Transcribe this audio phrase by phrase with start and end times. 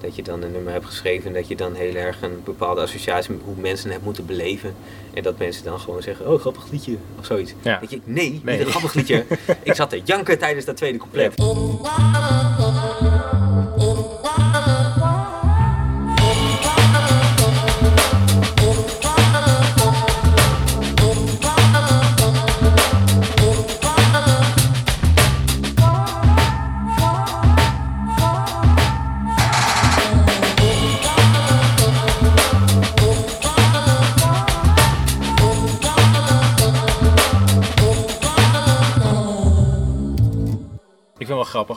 [0.00, 2.80] dat je dan een nummer hebt geschreven en dat je dan heel erg een bepaalde
[2.80, 4.74] associatie met hoe mensen het moeten beleven.
[5.14, 7.54] En dat mensen dan gewoon zeggen, oh grappig liedje of zoiets.
[7.62, 7.78] Ja.
[7.80, 8.56] Dat je, nee, Nee.
[8.58, 9.24] niet een grappig liedje.
[9.62, 11.32] ik zat te janken tijdens dat tweede couplet.
[11.32, 11.38] Ik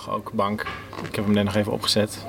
[0.09, 0.65] ook bank.
[1.09, 2.25] Ik heb hem net nog even opgezet.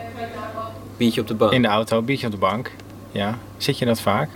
[0.96, 1.52] Biertje op de bank.
[1.52, 2.70] In de auto, biertje op de bank.
[3.10, 3.38] Ja.
[3.56, 4.28] Zit je dat vaak?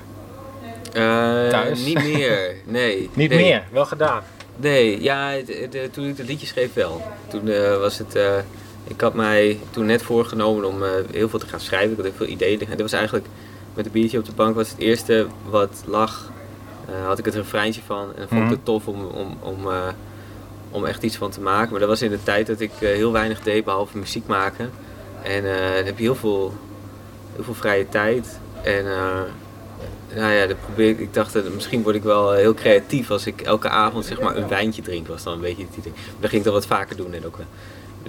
[0.92, 1.02] Eh,
[1.48, 1.84] Thuis?
[1.84, 3.10] Niet meer, nee.
[3.14, 3.38] Niet Nee.
[3.44, 4.22] meer, wel gedaan.
[4.56, 5.44] Nee, ja, eh,
[5.92, 7.02] toen ik het liedje schreef wel.
[7.28, 8.36] Toen eh, was het, eh,
[8.84, 11.90] ik had mij toen net voorgenomen om eh, heel veel te gaan schrijven.
[11.90, 12.60] Ik had heel veel ideeën.
[12.60, 13.26] En dat was eigenlijk,
[13.74, 16.32] met een biertje op de bank was het eerste wat lag.
[16.88, 18.50] eh, had ik het refreintje van en vond ik Mhm.
[18.50, 19.88] het tof om, om, om, eh,
[20.70, 21.70] om echt iets van te maken.
[21.70, 24.70] Maar dat was in de tijd dat ik eh, heel weinig deed behalve muziek maken.
[25.22, 26.54] En eh, dan heb je heel veel,
[27.34, 28.38] heel veel vrije tijd.
[28.62, 29.20] En eh,
[30.14, 30.98] nou ja, dat probeer ik.
[30.98, 34.36] Ik dacht, dat misschien word ik wel heel creatief als ik elke avond zeg maar
[34.36, 35.06] een wijntje drink.
[35.06, 35.92] Was dan een beetje het idee.
[35.92, 37.46] Maar dat ging ik dan wat vaker doen en ook wel.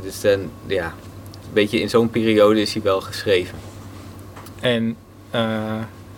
[0.02, 3.58] Dus dan, ja, een beetje in zo'n periode is hij wel geschreven.
[4.59, 4.97] En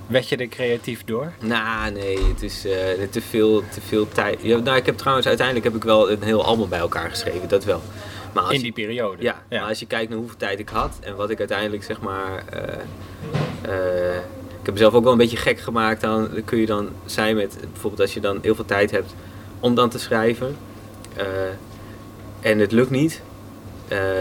[0.10, 1.32] werd je er creatief door?
[1.40, 2.74] Nou, nee, het is eh,
[3.10, 4.40] te, veel, te veel tijd.
[4.42, 7.48] Ja, nou, ik heb trouwens uiteindelijk heb ik wel een heel album bij elkaar geschreven,
[7.50, 7.82] dat wel.
[8.34, 9.24] Maar als In je- die periode?
[9.24, 12.02] Ja, maar als je kijkt naar hoeveel tijd ik had en wat ik uiteindelijk zeg
[12.02, 12.44] maar.
[12.50, 12.74] eh,
[13.62, 14.16] eh,
[14.60, 16.02] ik heb mezelf ook wel een beetje gek gemaakt.
[16.02, 19.14] Dan kun je dan zijn met bijvoorbeeld als je dan heel veel tijd hebt
[19.60, 20.58] om dan te schrijven
[22.40, 23.22] en het lukt niet.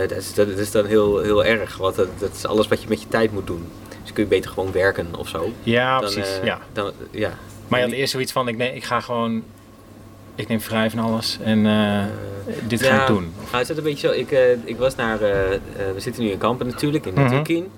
[0.09, 2.89] dat, is, dat is dan heel, heel erg, want dat, dat is alles wat je
[2.89, 3.65] met je tijd moet doen.
[4.19, 5.53] Kun je beter gewoon werken of zo.
[5.63, 6.39] Ja, Dan, precies.
[6.39, 6.59] eh, ja.
[6.73, 7.31] Dan, ja.
[7.69, 9.43] Maar je had eerst zoiets van, ik, neem, ik ga gewoon...
[10.35, 12.05] Ik neem vrij van alles en eh,
[12.67, 13.33] dit ga Ja, ik doen.
[13.45, 14.15] Nou, het zit een beetje zo.
[14.15, 15.21] Ik, eh, ik was naar.
[15.21, 15.61] eh, eh,
[15.95, 17.15] we zitten nu in Kampen natuurlijk, in.
[17.15, 17.71] Natuurkien.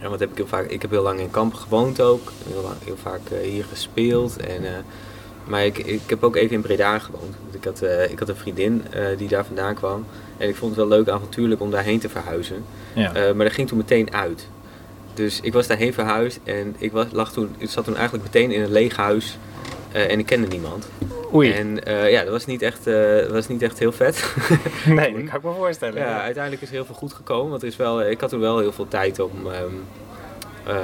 [0.00, 0.66] En wat heb ik heel vaak.
[0.70, 2.32] Ik heb heel lang in Kampen gewoond ook.
[2.50, 4.36] Heel, lang- heel vaak eh, hier gespeeld.
[4.36, 4.70] En, eh,
[5.44, 7.34] maar ik, ik heb ook even in Breda gewoond.
[7.50, 10.04] Ik had, eh, ik had een vriendin eh, die daar vandaan kwam.
[10.36, 12.64] En ik vond het wel leuk avontuurlijk om daarheen te verhuizen.
[12.92, 13.14] Ja.
[13.14, 14.48] Eh, maar dat ging toen meteen uit.
[15.18, 18.50] Dus ik was daarheen verhuisd en ik, was, lag toen, ik zat toen eigenlijk meteen
[18.50, 19.38] in een leeg huis.
[19.92, 20.88] eh, en ik kende niemand.
[21.34, 24.34] Oei, En eh, ja, dat was niet echt, eh, dat was niet echt heel vet.
[24.86, 25.98] nee, dat kan ik me voorstellen.
[26.02, 27.50] Ja, uiteindelijk is er heel veel goed gekomen.
[27.50, 29.72] Want er is wel, ik had toen wel heel veel tijd om, ehm,
[30.66, 30.76] eh,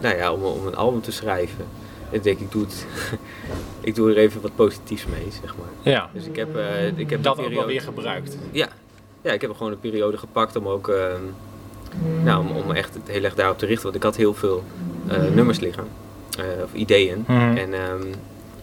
[0.00, 1.64] nou ja, om, om een album te schrijven.
[2.10, 2.86] En ik denk, ik doe, het,
[3.88, 5.92] ik doe er even wat positiefs mee, zeg maar.
[5.92, 6.48] Ja, Dus ik heb,
[6.96, 8.36] ik heb dat die ook wel periode- weer gebruikt.
[8.50, 8.68] Ja.
[9.22, 11.22] ja, ik heb gewoon een periode gepakt om ook, ehm,
[12.22, 13.84] nou, om, om echt heel erg daarop te richten.
[13.84, 14.64] Want ik had heel veel
[15.06, 15.84] eh, nummers liggen,
[16.38, 17.24] eh, of ideeën.
[17.26, 17.56] Mhm.
[17.56, 18.06] En, ehm,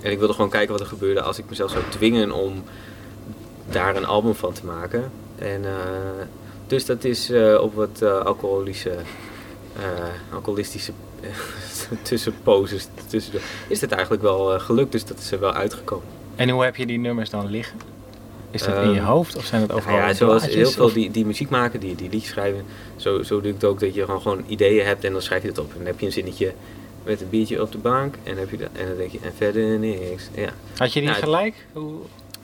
[0.01, 2.63] en ik wilde gewoon kijken wat er gebeurde als ik mezelf zou dwingen om
[3.69, 5.11] daar een album van te maken.
[5.35, 5.71] En, eh,
[6.67, 8.95] dus dat is op wat alcoholische,
[10.33, 10.91] alcoholistische
[12.01, 13.41] tussenposes tussendoor.
[13.67, 16.05] Is het eigenlijk wel gelukt, dus dat is er wel uitgekomen.
[16.35, 17.91] En hoe heb je die nummers dan liggen?
[18.51, 20.94] Is dat in Ehm, je hoofd of zijn het overal Nou ja, zoals heel veel
[20.94, 23.94] die, die muziek maken, die, die liedjes schrijven, zo, zo doe ik het ook dat
[23.94, 25.69] je gewoon, gewoon ideeën hebt en dan schrijf je het op.
[25.72, 26.53] En dan heb je een zinnetje
[27.03, 29.19] met een biertje op de bank en, dan heb je dat, en dan denk je,
[29.22, 30.29] en verder niks.
[30.35, 31.56] Ja, Had je die Nou, gelijk?
[31.73, 31.95] Hoe...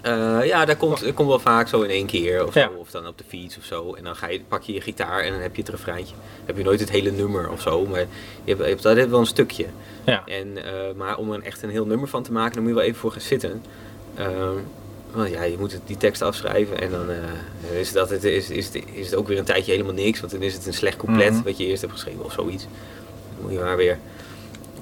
[0.02, 2.70] Eh, ja dat komt, dat komt wel vaak zo in één keer of, Ja.
[2.74, 3.94] zo, of dan op de fiets of zo.
[3.94, 6.16] En dan ga je, pak je je gitaar en dan heb je het refreintje.
[6.46, 8.06] heb je nooit het hele nummer of zo, maar je
[8.46, 9.66] hebt, je hebt altijd wel een stukje.
[10.06, 10.24] Ja.
[10.26, 12.78] En, eh, maar om er echt een heel nummer van te maken, dan moet je
[12.78, 13.64] wel even voor gaan zitten.
[14.16, 14.58] Ehm,
[15.12, 18.66] want ja, je moet die tekst afschrijven en dan eh, is, dat het, is, is,
[18.66, 20.20] het, is het ook weer een tijdje helemaal niks.
[20.20, 21.44] Want dan is het een slecht couplet Mhm.
[21.44, 22.64] wat je eerst hebt geschreven of zoiets.
[23.36, 23.98] Dan moet je maar weer...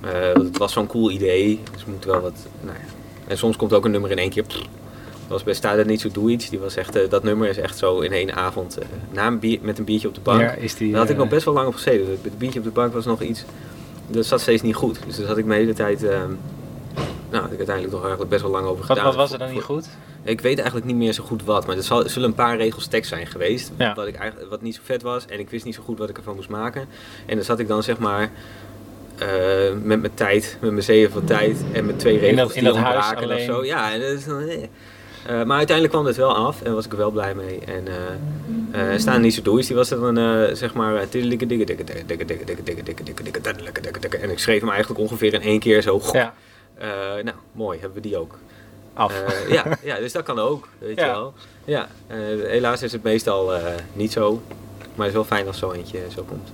[0.01, 2.33] eh, het was zo'n cool idee, dus moet wel wat...
[2.61, 2.85] Nou ja.
[3.27, 4.43] En soms komt ook een nummer in één keer...
[4.43, 4.57] pff.
[5.27, 6.49] Dat was bij Sta Niet Zo Doe Iets.
[6.49, 8.77] Die was echt, eh, dat nummer is echt zo in één avond
[9.11, 10.41] na een bier, met een biertje op de bank.
[10.41, 12.09] Ja, is die, Daar had ik nog best wel lang op gezeten.
[12.09, 13.43] Het het biertje op de bank was nog iets.
[14.07, 14.99] Dat zat steeds niet goed.
[15.07, 16.03] Dus daar had ik mijn hele tijd
[17.29, 19.03] nou, had ik uiteindelijk toch eigenlijk best wel lang over gedaan.
[19.03, 19.87] Wat, was er dan niet goed?
[20.23, 23.09] Ik weet eigenlijk niet meer zo goed wat, maar er zullen een paar regels tekst
[23.09, 23.71] zijn geweest.
[23.77, 23.93] Ja.
[23.93, 26.09] Wat, ik eigenlijk, wat niet zo vet was en ik wist niet zo goed wat
[26.09, 26.87] ik ervan moest maken.
[27.25, 28.31] En dan zat ik dan zeg maar
[29.83, 32.81] met mijn tijd, met mijn zeven van tijd en met twee regels in dat, in
[32.81, 33.37] dat huis alleen...
[33.37, 33.63] of zo.
[33.63, 33.91] Ja,
[35.27, 37.59] maar uiteindelijk kwam het wel af en was ik wel blij mee.
[37.59, 37.83] En
[38.73, 40.95] uh, uh, Staan zo Doeis, die was dan dan zeg maar...
[44.21, 46.01] En ik schreef hem eigenlijk ongeveer in één keer zo
[47.23, 48.37] nou, mooi, hebben we die ook.
[48.93, 49.21] af.
[49.21, 51.05] Eh, ja, ja, dus dat kan ook, weet Ja.
[51.05, 51.33] je wel.
[51.65, 52.17] Ja, eh,
[52.47, 53.63] helaas is het meestal eh,
[53.93, 54.41] niet zo.
[54.79, 56.49] Maar het is wel fijn als zo eentje zo komt.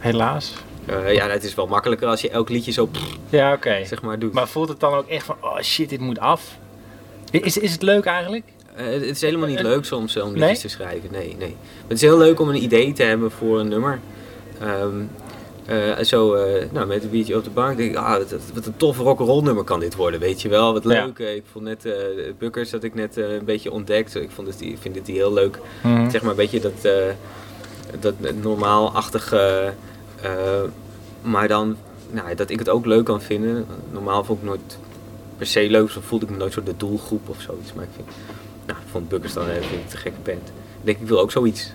[0.00, 0.52] Helaas.
[0.86, 2.88] Eh, ja, het is wel makkelijker als je elk liedje zo
[3.28, 3.84] Ja, oké.
[3.84, 4.32] zeg maar doet.
[4.32, 6.56] Maar voelt het dan ook echt van, oh shit, dit moet af?
[7.30, 8.44] Is, is het leuk eigenlijk?
[8.74, 10.38] Eh, het is helemaal niet Eh, leuk soms om nee?
[10.40, 11.08] liedjes te schrijven.
[11.12, 11.48] Nee, nee.
[11.58, 14.00] Maar het is heel leuk om een idee te hebben voor een nummer.
[14.60, 15.02] Ehm,
[15.66, 18.66] eh, zo eh, nou, met een biertje op de bank denk ik, ah, wat, wat
[18.66, 20.72] een tof rock'n'roll nummer kan dit worden, weet je wel.
[20.72, 21.18] Wat leuk.
[21.18, 21.94] Eh, ik vond net uh,
[22.38, 24.14] Bukkers dat ik net een beetje ontdekt.
[24.14, 25.58] Ik vond het, ik vind het die heel leuk.
[25.82, 26.10] Mhm.
[26.10, 26.88] Zeg maar een beetje dat,
[28.00, 29.72] dat normaal-achtige,
[31.22, 31.76] maar dan
[32.10, 33.66] nou, dat ik het ook leuk kan vinden.
[33.92, 34.78] Normaal vond ik nooit
[35.36, 37.72] per se leuk, zo voelde ik me nooit zo de doelgroep of zoiets.
[37.72, 38.08] Maar ik vind,
[38.66, 40.48] nou, vond Bukkers dan vind ik te gekke band.
[40.48, 41.72] Ik denk, ik wil ook zoiets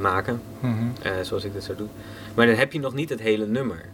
[0.00, 0.74] maken, Mhm.
[1.22, 1.90] zoals ik dat zou doen.
[2.34, 3.84] Maar dan heb je nog niet het hele nummer.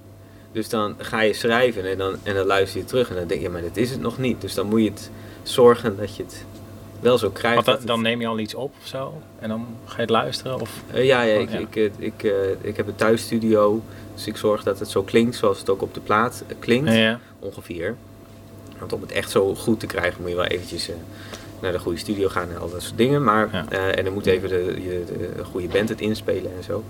[0.53, 3.41] Dus dan ga je schrijven en dan, en dan luister je terug en dan denk
[3.41, 4.41] je, maar dit is het nog niet.
[4.41, 5.11] Dus dan moet je het
[5.43, 6.45] zorgen dat je het
[7.01, 7.55] wel zo krijgt.
[7.55, 9.95] Want dat dan, het- dan neem je al iets op of zo en dan ga
[9.95, 10.61] je het luisteren?
[10.61, 10.71] Of...
[10.93, 11.59] Eh, ja, ja, Oh, ik, ja.
[11.59, 13.83] Ik, eh, ik, eh, ik heb een thuisstudio,
[14.15, 17.21] dus ik zorg dat het zo klinkt zoals het ook op de plaat klinkt, Ja.
[17.39, 17.95] ongeveer.
[18.79, 20.91] Want om het echt zo goed te krijgen moet je wel eventjes
[21.61, 23.25] naar de goede studio gaan en al dat soort dingen.
[23.25, 23.91] Maar, Ja.
[23.93, 26.85] en dan moet even de, je, de, de goede band het inspelen en zo.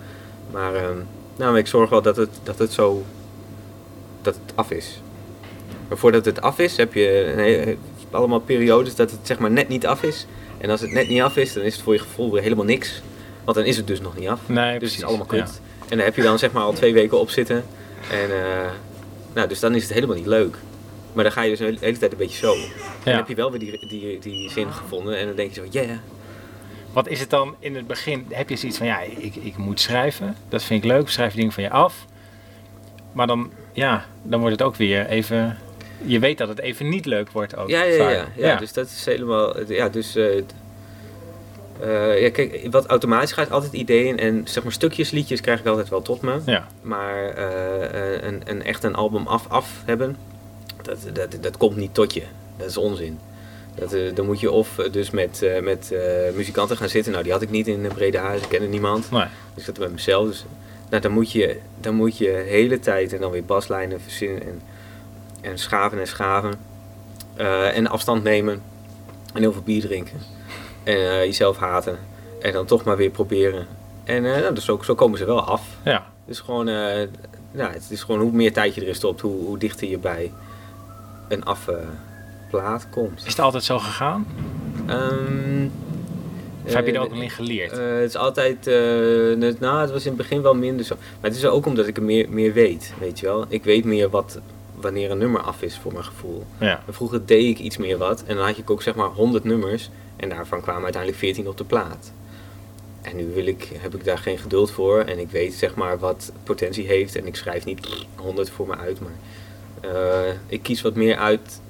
[0.50, 0.96] Maar ehm,
[1.40, 3.04] nou, ik zorg wel dat het, dat het zo,
[4.22, 5.00] dat het af is.
[5.88, 7.76] Maar voordat het af is, heb je hele-
[8.10, 10.26] allemaal periodes dat het zeg maar net niet af is.
[10.58, 12.64] En als het net niet af is, dan is het voor je gevoel weer helemaal
[12.64, 13.02] niks.
[13.44, 14.40] Want dan is het dus nog niet af.
[14.46, 14.96] Nee, Dus precies.
[14.96, 15.42] het is allemaal Ja.
[15.44, 15.60] kut.
[15.88, 17.64] En daar heb je dan zeg maar al twee weken op zitten.
[18.10, 18.70] En eh,
[19.34, 20.56] nou, dus dan is het helemaal niet leuk.
[21.12, 22.52] Maar dan ga je dus de hele, tijd een beetje zo.
[22.54, 22.60] En
[23.04, 25.16] dan heb je wel weer die, die, die zin gevonden.
[25.18, 25.98] En dan denk je zo, yeah.
[26.92, 28.26] Wat is het dan in het begin?
[28.30, 30.36] Heb je zoiets van, ja, ik, ik moet schrijven.
[30.48, 31.08] Dat vind ik leuk.
[31.08, 32.06] Schrijf je dingen van je af.
[33.12, 35.58] Maar dan, ja, dan wordt het ook weer even...
[36.04, 37.68] Je weet dat het even niet leuk wordt ook.
[37.68, 39.72] Ja, ja, ja, ja, Dus dat is helemaal.
[39.72, 40.16] Ja, dus.
[40.16, 40.36] eh,
[41.80, 45.66] eh, ja, kijk, wat automatisch gaat, altijd ideeën en zeg maar stukjes liedjes krijg ik
[45.66, 46.40] altijd wel tot me.
[46.46, 46.66] Ja.
[46.82, 50.16] Maar eh, een, een echt een album af, af hebben,
[50.82, 52.22] dat, dat, dat komt niet tot je.
[52.56, 53.18] Dat is onzin.
[53.80, 55.94] Dat, eh, dan moet je of eh, dus met, eh, met
[56.34, 57.12] muzikanten gaan zitten.
[57.12, 59.10] Nou, die had ik niet in Breda, dus ik kende niemand.
[59.10, 59.24] Nee.
[59.54, 60.26] Dus ik zat met mezelf.
[60.26, 60.44] Dus,
[60.90, 64.62] nou, dan, moet je, dan moet je hele tijd en dan weer baslijnen verzinnen en,
[65.40, 66.68] en schaven en schaven.
[67.74, 68.62] En afstand nemen.
[69.34, 70.18] En heel veel bier drinken.
[70.84, 71.98] En jezelf haten.
[72.40, 73.66] En dan toch maar weer proberen.
[74.04, 75.62] En nou, dus zo, zo komen ze wel af.
[75.84, 76.06] Ja.
[76.26, 76.64] Is gewoon,
[77.52, 80.32] nou, het is gewoon hoe meer tijd je erin stopt, hoe, hoe dichter je bij
[81.28, 81.44] een
[82.54, 83.20] afplaat komt.
[83.20, 84.26] Is het altijd zo gegaan?
[84.86, 85.68] Ehm,
[86.66, 87.72] Of heb je er eh, ook in geleerd?
[87.72, 88.64] eh, het is altijd,
[89.38, 90.94] net- nou, het was in het begin wel minder zo.
[91.20, 93.44] Maar het is ook omdat ik er meer, meer weet, weet je wel.
[93.48, 94.38] Ik weet meer wat,
[94.74, 96.44] wanneer een nummer af is voor mijn gevoel.
[96.58, 96.82] ja.
[96.88, 99.90] Vroeger deed ik iets meer wat en dan had ik ook zeg maar 100 nummers
[100.16, 102.12] en daarvan kwamen uiteindelijk 14 op de plaat.
[103.02, 105.98] En nu wil ik, heb ik daar geen geduld voor en ik weet zeg maar
[105.98, 109.12] wat potentie heeft en ik schrijf niet 100 voor me uit, maar
[110.46, 111.60] ik kies wat meer uit.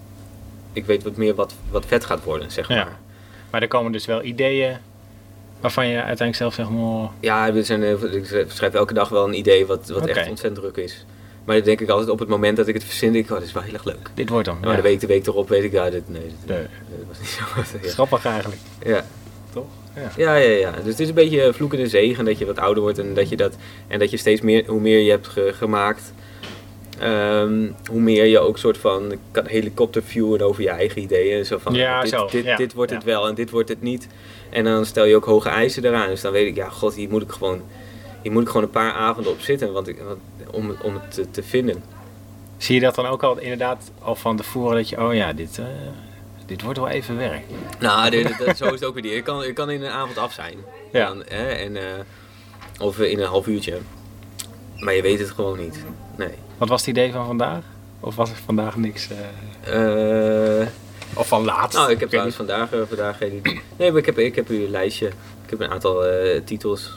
[0.72, 2.74] Ik weet wat meer wat, wat vet gaat worden, zeg Ja.
[2.74, 2.98] maar.
[3.50, 4.76] Maar er komen dus wel ideeën
[5.60, 7.82] waarvan je uiteindelijk zelf zegt, oh, Ja, er zijn,
[8.14, 11.04] ik schrijf elke dag wel een idee wat, wat echt ontzettend druk is.
[11.44, 13.36] Maar dan denk ik altijd op het moment dat ik het verzin, denk ik, oh,
[13.38, 14.10] dat is wel heel erg leuk.
[14.14, 14.58] dit wordt hem.
[14.60, 14.76] Maar Ja.
[14.76, 16.58] de week de week erop weet ik, ja, dit, nee, dit, Nee.
[16.58, 17.44] dat was niet zo.
[17.82, 17.88] Ja.
[17.92, 19.04] Grappig eigenlijk, Ja.
[19.52, 19.66] toch?
[19.94, 20.10] Ja.
[20.16, 20.70] Ja, ja, ja.
[20.70, 23.14] Dus het is een beetje vloek en een zegen dat je wat ouder wordt en
[23.14, 23.56] dat je, dat,
[23.88, 26.12] en dat je steeds meer, hoe meer je hebt ge- gemaakt,
[27.00, 31.44] ehm, hoe meer je ook soort van kan helikopterviewen over je eigen ideeën.
[31.46, 33.82] Zo van, Ja, dit, zo, dit, ja, dit wordt het wel en dit wordt het
[33.82, 34.08] niet.
[34.50, 36.08] En dan stel je ook hoge eisen eraan.
[36.08, 37.62] Dus dan weet ik, ja, god, hier moet ik gewoon,
[38.22, 40.18] hier moet ik gewoon een paar avonden op zitten want ik, want,
[40.50, 41.82] om, het- om het te, te vinden.
[42.56, 45.58] Zie je dat dan ook al inderdaad al van tevoren dat je, oh ja, dit,
[45.58, 45.64] eh,
[46.46, 47.42] dit wordt wel even werk.
[47.78, 49.16] Nou, dit- dit- zo is het ook weer.
[49.16, 50.54] Ik kan, ik kan in een avond af zijn.
[50.92, 51.06] Ja.
[51.08, 51.82] Dan, hè, en, eh,
[52.80, 53.78] of in een half uurtje.
[54.76, 55.84] Maar je weet het gewoon niet.
[56.16, 56.28] Nee.
[56.60, 57.62] Wat was het idee van vandaag?
[58.00, 59.08] Of was er vandaag niks?
[59.62, 60.66] eh, Eh,
[61.14, 61.78] Of van laatst?
[61.78, 63.60] nou, ik heb trouwens vandaag, eh, vandaag geen idee.
[63.76, 65.06] Nee, maar ik heb, ik heb hier een lijstje.
[65.44, 66.90] Ik heb een aantal eh, titels.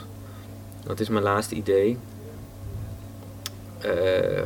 [0.86, 1.98] Wat is mijn laatste idee?
[3.78, 4.42] Eh,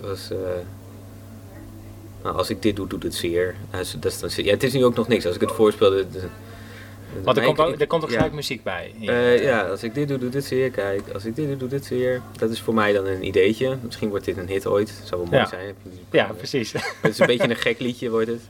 [0.00, 0.30] dat was...
[0.30, 0.36] eh,
[2.22, 3.54] nou, als ik dit doe, doet het zeer.
[3.70, 4.44] Dat is, dat is dan zeer.
[4.44, 5.26] Ja, het is nu ook nog niks.
[5.26, 6.02] Als ik het voorspel...
[7.24, 8.16] Want er komt ook, er komt ook ja.
[8.16, 8.92] gelijk muziek bij.
[9.00, 10.70] Eh, ja, als ik dit doe, doet dit zeer.
[10.70, 12.22] Kijk, als ik dit doe, doet dit zeer.
[12.38, 13.76] Dat is voor mij dan een ideetje.
[13.82, 14.92] Misschien wordt dit een hit ooit.
[15.04, 15.48] Zou wel mooi Ja.
[15.48, 15.74] zijn.
[16.10, 16.72] Ja, precies.
[16.72, 18.40] Het is een beetje een gek liedje wordt het.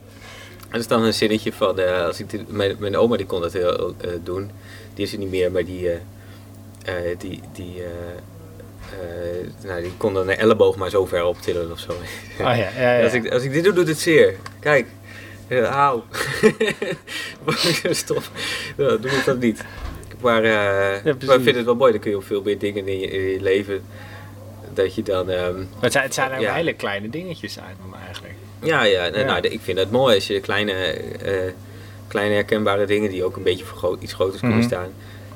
[0.71, 3.41] Dat is dan een zinnetje van, eh, als ik dit, mijn, mijn oma die kon
[3.41, 4.51] dat heel eh, doen.
[4.93, 5.95] Die is er niet meer, maar die, eh,
[6.85, 7.89] eh, die, die, eh,
[8.99, 11.91] eh, nou, die kon dan een elleboog maar zo ver optillen of zo.
[11.91, 11.97] Oh
[12.37, 13.03] ja, ja, ja.
[13.03, 14.35] Als, ik, als ik dit doe, doet het zeer.
[14.59, 14.87] Kijk.
[15.47, 16.03] Uh, auw.
[17.89, 18.31] Stof.
[18.77, 19.63] Ja, doe ik dat niet.
[20.21, 21.91] Maar, eh, maar ik vind het wel mooi.
[21.91, 23.81] Dan kun je op veel meer dingen in je, in je leven.
[24.73, 25.29] Dat je dan.
[25.29, 26.53] ehm, Het zijn, het zijn ook Ja.
[26.53, 28.33] hele kleine dingetjes eigenlijk.
[28.59, 29.25] ja, ja, nou, Ja.
[29.25, 31.51] nou, ik vind het mooi als je kleine, eh,
[32.07, 34.67] kleine herkenbare dingen die ook een beetje voor groot, iets groters kunnen Mhm.
[34.67, 34.89] staan.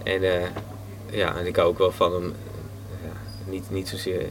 [0.03, 0.47] En eh,
[1.11, 2.33] ja, en ik hou ook wel van hem.
[3.03, 3.11] Ja,
[3.51, 4.21] niet, niet zozeer.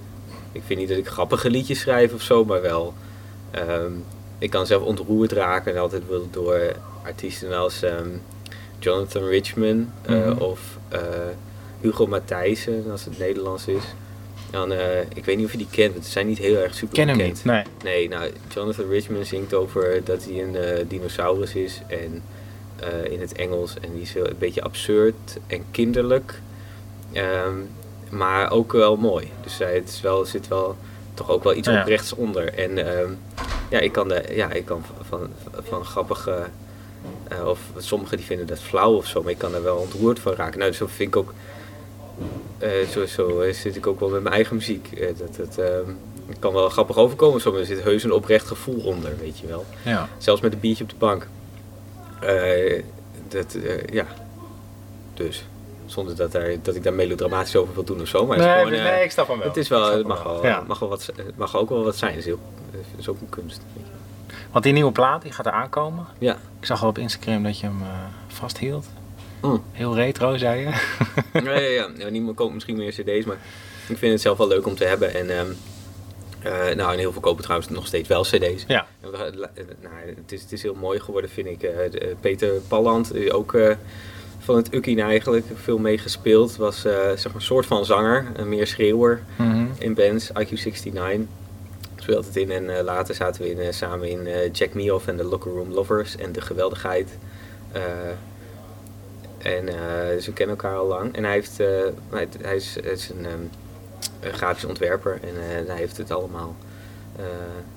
[0.53, 2.95] Ik vind niet dat ik grappige liedjes schrijf of zo, maar wel.
[3.51, 3.93] ehm,
[4.39, 6.61] ik kan zelf ontroerd raken en altijd wel door
[7.03, 8.09] artiesten als ehm,
[8.79, 10.39] Jonathan Richman eh, Mhm.
[10.43, 11.01] of eh,
[11.81, 13.83] Hugo Matthijssen, als het Nederlands is.
[14.51, 16.75] Dan, eh, ik weet niet of je die kent, want ze zijn niet heel erg
[16.75, 17.35] super Ken hem bekend.
[17.37, 17.45] niet.
[17.45, 17.63] Nee.
[17.85, 22.23] Nee, nou, Jonathan Richman zingt over dat hij een dinosaurus is en
[23.11, 23.75] in het Engels.
[23.81, 26.41] En die is heel, een beetje absurd en kinderlijk,
[27.13, 27.55] Ehm,
[28.11, 29.31] maar ook wel mooi.
[29.43, 30.77] Dus eh, het is wel, zit wel
[31.15, 31.81] toch ook wel iets Ja.
[31.81, 32.55] oprechts onder.
[32.55, 33.11] En ehm,
[33.69, 35.29] ja, ik kan, de, ja, ik kan van,
[35.63, 36.47] van grappige,
[37.29, 40.19] eh, of sommigen die vinden dat flauw of zo, maar ik kan er wel ontroerd
[40.19, 40.59] van raken.
[40.59, 41.33] Nou, zo vind ik ook,
[42.59, 44.93] eh, zo, zo eh, zit ik ook wel met mijn eigen muziek.
[44.93, 45.91] Eh, dat het, ehm,
[46.39, 49.65] kan wel grappig overkomen, soms er zit heus een oprecht gevoel onder, weet je wel.
[49.83, 50.09] Ja.
[50.19, 51.27] Zelfs met een biertje op de bank.
[53.29, 53.57] Dat,
[53.93, 54.07] ja,
[55.15, 55.45] dus.
[55.87, 58.27] Zonder dat, daar, dat ik daar melodramatisch over wil doen of zo.
[58.27, 59.47] Maar het is Nee, gewoon, eh, nee, ik snap hem wel.
[59.49, 60.63] het is wel, het mag, wel, Ja.
[60.67, 62.11] mag, wel wat, mag ook wel wat zijn.
[62.11, 62.41] Het is, heel,
[62.71, 63.61] het is ook een kunst.
[63.75, 64.35] weet je.
[64.51, 66.07] Want die nieuwe plaat die gaat er aankomen.
[66.19, 66.37] Ja.
[66.61, 67.89] Ik zag al op Instagram dat je hem eh,
[68.27, 68.87] vasthield.
[69.43, 69.63] Mm.
[69.73, 70.65] Heel retro, zei je.
[71.45, 72.09] ja, ja, ja.
[72.09, 73.39] Niemand koopt misschien meer cd's, maar
[73.89, 75.15] ik vind het zelf wel leuk om te hebben.
[75.15, 75.47] En, ehm,
[76.43, 78.65] eh, nou, en heel veel kopen trouwens nog steeds wel cd's.
[78.67, 78.87] Ja.
[79.01, 79.17] En we
[79.83, 81.71] nou, het, is, het is heel mooi geworden, vind ik.
[82.21, 83.55] Peter Palland, ook
[84.47, 86.57] van het Ukkin eigenlijk, veel meegespeeld.
[86.57, 89.67] Was eh, zeg maar een soort van zanger, een meer schreeuwer Mhm.
[89.79, 90.31] in bands.
[90.41, 91.29] IQ69
[91.97, 92.51] speelt het in.
[92.51, 95.25] En eh, later zaten we in, eh, samen in eh, Jack Me Off en de
[95.25, 97.19] Locker Room Lovers en De Geweldigheid.
[99.39, 99.67] En
[100.15, 101.15] dus we kennen elkaar al lang.
[101.17, 103.41] En hij, heeft, hij, hij is, hij is een, ehm,
[104.21, 106.57] een grafisch ontwerper en hij heeft het allemaal,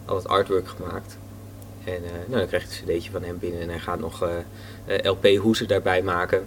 [0.05, 1.17] al het artwork gemaakt.
[1.83, 4.29] En nou, dan krijg je een cd'tje van hem binnen en hij gaat nog
[5.03, 6.45] LP-hoezen daarbij maken.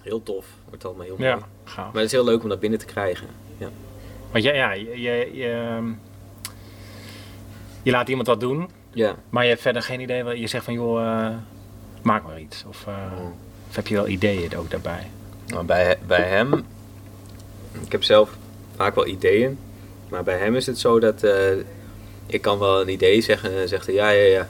[0.00, 1.28] Heel tof, wordt allemaal heel mooi.
[1.30, 1.84] Ja, gaaf.
[1.92, 3.26] Maar het is heel leuk om dat binnen te krijgen.
[3.58, 3.68] Ja.
[4.32, 5.88] Want ja, ja je, je, je, ehm,
[7.82, 9.14] je laat iemand wat doen, Ja.
[9.30, 10.22] maar je hebt verder geen idee.
[10.24, 11.34] wat- Je zegt van, joh, eh,
[12.02, 12.64] maak maar iets.
[12.68, 12.94] Of, eh,
[13.68, 15.10] of heb je wel ideeën ook daarbij?
[15.54, 16.54] Maar bij, bij hem,
[17.84, 18.30] ik heb zelf
[18.76, 19.58] vaak wel ideeën,
[20.08, 21.50] maar bij hem is het zo dat eh,
[22.26, 24.48] ik kan wel een idee zeggen en dan zegt hij ja, ja, ja.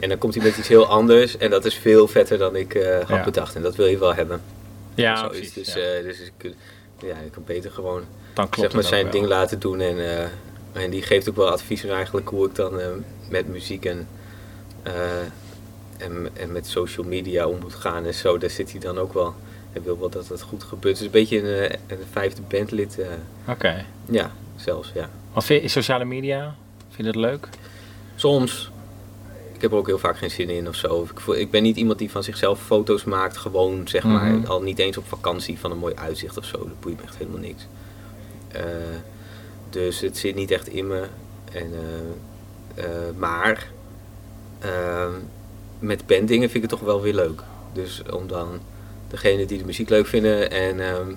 [0.00, 2.74] En dan komt hij met iets heel anders en dat is veel vetter dan ik
[2.74, 3.24] eh, had Ja.
[3.24, 4.40] bedacht en dat wil je wel hebben.
[5.02, 5.52] Ja, precies.
[5.52, 5.80] Dus, ja.
[5.80, 6.54] eh, dus ik,
[6.98, 10.28] ja, ik kan beter gewoon Dan klopt zeg maar, zijn ding laten doen en, eh,
[10.82, 12.86] en die geeft ook wel adviezen eigenlijk hoe ik dan eh,
[13.28, 14.08] met muziek en,
[15.98, 18.38] en, en met social media om moet gaan en zo.
[18.38, 19.34] Daar zit hij dan ook wel.
[19.72, 20.98] Hij wil wel dat het goed gebeurt.
[20.98, 22.98] Het is een beetje een, een vijfde bandlid.
[23.48, 23.84] Oké.
[24.10, 25.10] ja, zelfs, ja.
[25.32, 26.54] Wat vind je sociale media?
[26.88, 27.48] Vind je dat leuk?
[28.16, 28.70] Soms.
[29.58, 31.02] Ik heb er ook heel vaak geen zin in of zo.
[31.12, 33.36] Ik, voel- ik ben niet iemand die van zichzelf foto's maakt.
[33.36, 34.46] Gewoon, zeg maar, Mhm.
[34.46, 36.58] al niet eens op vakantie van een mooi uitzicht of zo.
[36.58, 37.66] Dat boeit me echt helemaal niks.
[38.48, 38.62] Eh,
[39.70, 41.06] dus het zit niet echt in me.
[41.52, 41.72] En,
[42.74, 43.70] eh, eh, maar
[44.58, 45.12] ehm,
[45.78, 47.42] met banddingen vind ik het toch wel weer leuk.
[47.72, 48.48] Dus om dan
[49.08, 51.14] degene die de muziek leuk vinden en ehm,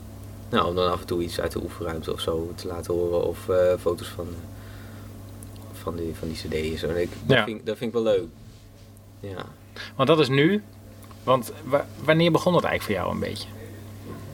[0.50, 3.24] nou, om dan af en toe iets uit de oefenruimte of zo te laten horen.
[3.28, 3.38] Of
[3.80, 4.28] foto's van,
[5.82, 6.84] van, die, van die cd's.
[6.84, 7.44] En ik, dat, Ja.
[7.44, 8.26] vind, ik- dat vind ik wel leuk.
[9.20, 9.46] Ja.
[9.96, 10.64] Want dat is nu.
[11.24, 13.48] Want wa- wanneer begon dat eigenlijk voor jou een beetje?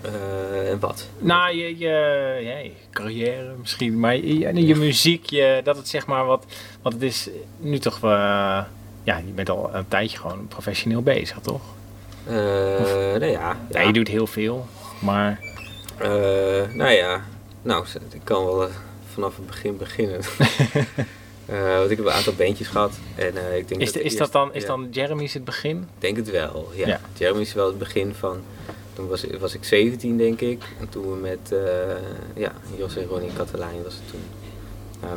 [0.02, 1.08] Eh, en wat?
[1.20, 6.46] Nou, je, je, carrière misschien, maar je, je muziek, je, dat het zeg maar wat,
[6.82, 8.64] want het is nu toch, eh,
[9.04, 11.62] ja, je bent al een tijdje gewoon professioneel bezig, toch?
[12.26, 13.58] Eh, nou ja.
[13.72, 14.66] Ja, je doet heel veel,
[15.02, 15.40] maar
[15.98, 16.10] Eh,
[16.74, 17.24] nou ja,
[17.62, 18.68] nou, ik kan wel
[19.14, 20.20] vanaf het begin beginnen.
[21.48, 22.94] Eh, want ik heb een aantal bandjes gehad.
[23.16, 25.44] En, eh, ik denk is, dat de- is, dat dan, is ja, dan Jeremy's het
[25.46, 25.78] begin?
[25.78, 26.88] Ik denk het wel, ja.
[26.88, 27.00] Ja.
[27.18, 28.42] Jeremy is wel het begin van...
[28.94, 30.64] Toen was, was ik 17, denk ik.
[30.80, 31.96] En toen we met eh,
[32.36, 34.20] ja, Jos en Ronnie Katelijn was het toen.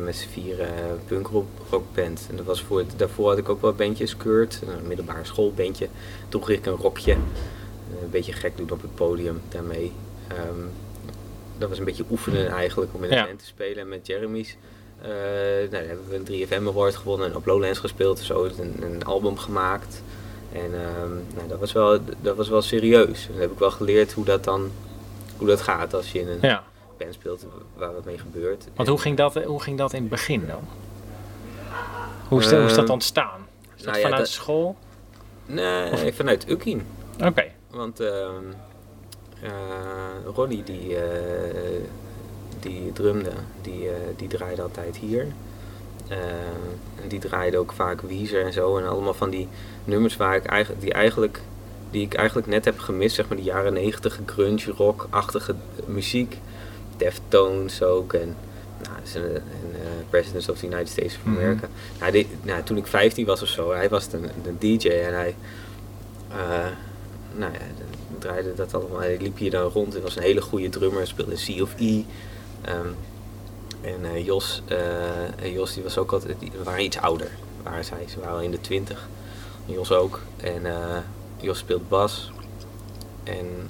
[0.03, 0.65] Met z'n vier uh,
[1.07, 2.25] punkrockband.
[2.29, 5.87] En dat was voor het, daarvoor had ik ook wel bandjes, Kurt, een middelbare schoolbandje.
[6.29, 7.11] Toen kreeg ik een rokje.
[7.11, 9.91] Een beetje gek doen op het podium daarmee.
[10.27, 10.37] Ehm,
[11.57, 13.25] dat was een beetje oefenen eigenlijk om in een Ja.
[13.25, 13.77] band te spelen.
[13.77, 14.55] En met Jeremy's
[15.07, 18.19] nou, dan hebben we een 3FM Award gewonnen en op Lowlands gespeeld.
[18.19, 20.01] Zo een, een album gemaakt.
[20.51, 23.25] En ehm, nou, dat, was wel, dat was wel serieus.
[23.25, 24.71] En dan heb ik wel geleerd hoe dat dan
[25.37, 26.63] hoe dat gaat als je in een Ja,
[26.97, 28.63] band speelt waar wat mee gebeurt.
[28.75, 30.63] want En, hoe ging dat, hoe ging dat in het begin dan?
[32.27, 33.47] Hoe is, dat, hoe is dat Ehm, ontstaan?
[33.75, 34.75] Is dat nou ja, vanuit dat- school?
[35.45, 36.85] Nee, vanuit Ukkin.
[37.23, 38.27] Oké, Want eh,
[40.35, 41.81] Ronnie die, eh,
[42.61, 45.27] die drumde, die, eh, die draaide altijd hier.
[46.07, 46.17] Eh,
[47.01, 48.77] en die draaide ook vaak Weezer en zo.
[48.77, 49.47] En allemaal van die
[49.83, 51.41] nummers waar ik eigenlijk, die, eigenlijk,
[51.91, 53.15] die ik eigenlijk net heb gemist.
[53.15, 56.37] Zeg maar die jaren negentig grunge rock-achtige muziek.
[56.97, 58.13] Deftones ook.
[58.13, 58.35] En,
[58.83, 61.35] nou, eh, en Presidents of the United States of Mhm.
[61.35, 61.67] America.
[61.99, 64.19] nou, die, nou, toen ik 15 was of zo, hij was de
[64.59, 65.35] DJ en hij...
[67.35, 67.59] nou ja,
[68.19, 68.99] draaide dat allemaal.
[68.99, 69.93] Hij liep hier dan rond.
[69.93, 71.07] Hij was een hele goede drummer.
[71.07, 72.03] Speelde C of E.
[72.61, 72.87] Ehm,
[73.81, 77.31] en eh, Jos, eh, Jos die was ook altijd, die waren iets ouder,
[77.63, 78.05] waren zij.
[78.09, 79.07] Ze waren al in de twintig.
[79.65, 80.19] Jos ook.
[80.37, 80.97] En eh,
[81.39, 82.31] Jos speelt bas.
[83.23, 83.69] En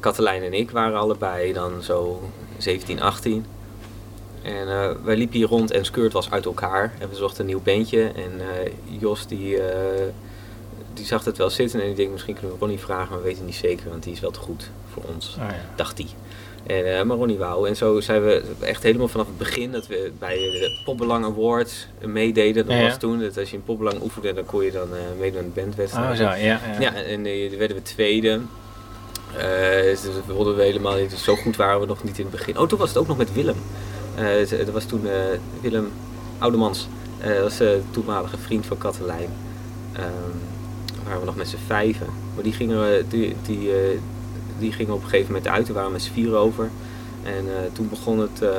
[0.00, 2.22] Katelijn en ik waren allebei dan zo
[2.58, 3.46] 17, 18.
[4.42, 4.66] En
[5.04, 6.94] wij liepen hier rond en Skirt was uit elkaar.
[6.98, 8.02] En we zochten een nieuw bandje.
[8.02, 8.40] En
[8.84, 9.58] Jos die,
[10.94, 11.80] die zag het wel zitten.
[11.80, 13.90] En ik denk misschien kunnen we Ronnie vragen, maar we weten niet zeker.
[13.90, 15.54] Want die is wel te goed voor ons ja.
[15.76, 16.08] dacht hij.
[16.66, 17.68] En, eh, maar Ronnie wou.
[17.68, 21.86] En zo zijn we echt helemaal vanaf het begin dat we bij de Popbelang Awards
[22.04, 22.66] meededen.
[22.66, 22.88] Dat Ja, ja.
[22.88, 25.50] was toen, dat als je in Popbelang oefende, dan kon je dan eh meedoen aan
[25.54, 26.10] de bandwedstrijd.
[26.10, 26.34] Oh, zo, ja.
[26.34, 28.40] Ja, Ja, en eh, dan werden we tweede.
[29.36, 31.10] Eh, dus we wonnen we helemaal niet.
[31.10, 32.58] Dus zo goed waren we nog niet in het begin.
[32.58, 33.56] Oh, toen was het ook nog met Willem.
[34.16, 35.14] Eh, dat was toen eh,
[35.60, 35.88] Willem
[36.38, 36.88] Oudemans.
[37.20, 39.28] Eh, dat was de toenmalige vriend van Katelijn.
[39.92, 40.06] Ehm
[41.04, 42.06] waren we nog met z'n vijven.
[42.34, 43.98] Maar die gingen, we- die, die, eh,
[44.58, 45.64] die gingen op een gegeven moment uit.
[45.64, 46.70] Toen waren we met z'n vier over.
[47.22, 48.50] En eh, toen, begon het, eh,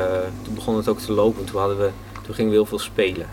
[0.43, 1.45] toen begon het ook te lopen.
[1.45, 1.89] Toen, hadden we,
[2.25, 3.27] toen gingen we heel veel spelen.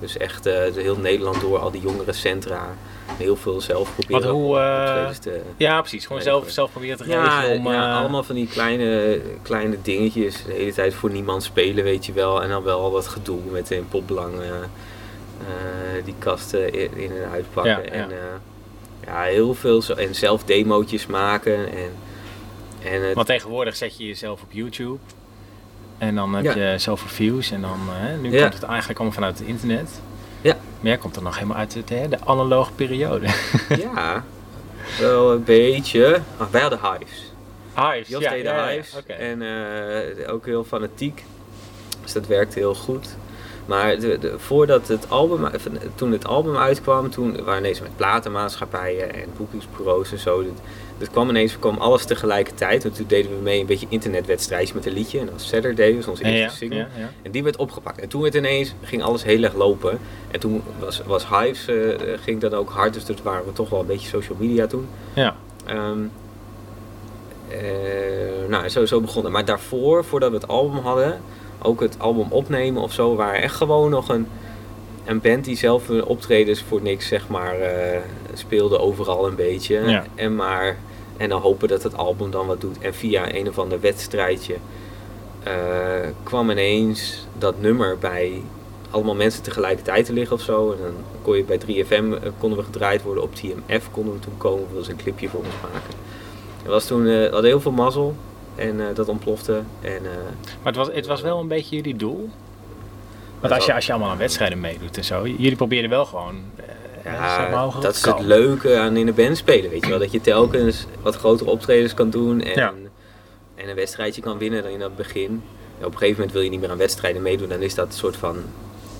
[0.00, 2.74] Dus echt eh, door heel Nederland door, al die jongere centra.
[3.16, 4.22] Heel veel zelf proberen.
[4.22, 6.06] Wat, hoe, te- Ja, precies.
[6.06, 7.72] Gewoon zelf, zelf proberen te ja, regelen om...
[7.72, 10.44] ja, allemaal van die kleine, kleine dingetjes.
[10.44, 12.42] De hele tijd voor niemand spelen, weet je wel.
[12.42, 14.32] En dan wel wat gedoe met in popbelang
[16.04, 17.84] die kasten in, in en uitpakken.
[17.84, 17.90] Ja.
[17.90, 18.10] En
[19.06, 19.92] ja, heel veel zo.
[19.94, 21.72] En zelf demootjes maken.
[21.72, 21.92] En,
[22.92, 24.98] en het, Want tegenwoordig zet je jezelf op YouTube.
[25.98, 26.70] En dan heb Ja.
[26.70, 27.50] je zoveel views.
[27.50, 28.40] En dan, eh, hè, nu Ja.
[28.42, 29.90] komt het eigenlijk allemaal vanuit het internet.
[30.40, 30.52] Ja.
[30.54, 33.26] Maar jij komt er nog helemaal uit hè, de analoge periode.
[33.94, 34.24] ja,
[34.98, 36.20] wel een beetje.
[36.36, 37.32] Ah, wij hadden hives.
[37.74, 38.30] Hives, Jos ja.
[38.30, 38.96] deed de hives.
[39.06, 41.24] En eh, ook heel fanatiek.
[42.02, 43.08] Dus dat werkte heel goed.
[43.66, 47.96] Maar de, de- voordat het album, van- toen het album uitkwam, toen waren ineens met
[47.96, 50.42] platenmaatschappijen en boekingsbureaus en zo.
[50.42, 50.52] Dat,
[50.98, 52.84] dat kwam ineens, kwam alles tegelijkertijd.
[52.84, 55.18] En toen deden we mee een beetje internetwedstrijdjes met een liedje.
[55.18, 56.78] En dat was Saturday, was onze eerste ja, single.
[56.78, 57.10] ja, ja.
[57.22, 58.00] En die werd opgepakt.
[58.00, 59.98] En toen werd ineens, ging alles heel erg lopen.
[60.30, 61.76] En toen was, was Hives, eh,
[62.22, 62.94] ging dat ook hard.
[62.94, 64.86] Dus dat waren we toch wel een beetje social media toen.
[65.14, 65.36] Ja.
[65.66, 65.98] Ehm,
[67.48, 69.32] eh, nou, zo, zo begon het.
[69.32, 71.20] Maar daarvoor, voordat we het album hadden,
[71.64, 74.26] ook het album opnemen of zo, waren echt gewoon nog een,
[75.04, 78.00] een band die zelf hun optredens voor niks, zeg maar, eh,
[78.34, 79.80] speelde overal een beetje.
[79.80, 80.04] Ja.
[80.14, 80.76] En, maar,
[81.16, 82.78] en dan hopen dat het album dan wat doet.
[82.78, 84.54] En via een of ander wedstrijdje
[85.42, 85.52] eh,
[86.22, 88.42] kwam ineens dat nummer bij
[88.90, 90.70] allemaal mensen tegelijkertijd te liggen of zo.
[90.72, 93.22] En dan kon je bij 3FM eh, konden we gedraaid worden.
[93.22, 94.66] Op TMF konden we toen komen.
[94.74, 95.90] Was een clipje voor ons maken.
[96.62, 98.16] Het was toen, we hadden heel veel mazzel.
[98.56, 99.62] En eh, dat ontplofte.
[99.80, 100.02] En, eh,
[100.62, 102.28] Maar het was, het was wel een beetje jullie doel.
[103.40, 106.34] Want als je, als je allemaal aan wedstrijden meedoet en zo, jullie probeerden wel gewoon.
[106.56, 106.64] eh,
[107.36, 109.70] zeg maar, ja, dat is het leuke aan in een band spelen.
[109.70, 109.98] Weet je wel?
[109.98, 112.40] Dat je telkens wat grotere optredens kan doen.
[112.42, 112.72] En, Ja.
[113.54, 115.42] en een wedstrijdje kan winnen dan in dat begin.
[115.78, 117.48] Ja, op een gegeven moment wil je niet meer aan wedstrijden meedoen.
[117.48, 118.36] Dan is dat een soort van...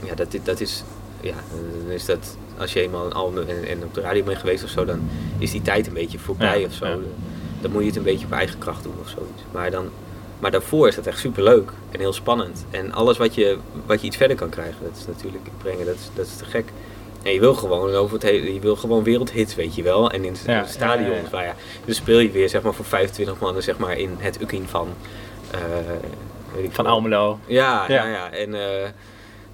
[0.04, 0.82] Ja, dat, dat is...
[1.20, 1.34] Ja,
[1.84, 2.36] dan is dat...
[2.58, 5.00] Als je eenmaal een album en, en op de radio bent geweest of zo, dan
[5.38, 7.00] is die tijd een beetje voorbij Ja, of zo.
[7.62, 9.42] Dan moet je het een beetje op eigen kracht doen of zoiets.
[9.52, 9.88] Maar, dan,
[10.38, 12.66] maar daarvoor is dat echt super leuk en heel spannend.
[12.70, 15.94] En alles wat je, wat je iets verder kan krijgen, dat is natuurlijk brengen, dat
[15.94, 16.64] is, dat is te gek.
[17.22, 20.10] En je wil gewoon over het hele, je wil gewoon wereldhits, weet je wel.
[20.10, 21.30] En in Ja, ja, ja, ja.
[21.30, 24.40] waar ja, dus speel je weer zeg maar voor 25 mannen zeg maar in het
[24.42, 24.88] Ukkin van.
[25.50, 25.60] eh,
[26.54, 26.86] weet ik Van.
[26.86, 27.38] Almelo.
[27.46, 28.06] Ja, Ja.
[28.06, 28.30] ja.
[28.30, 28.88] En eh,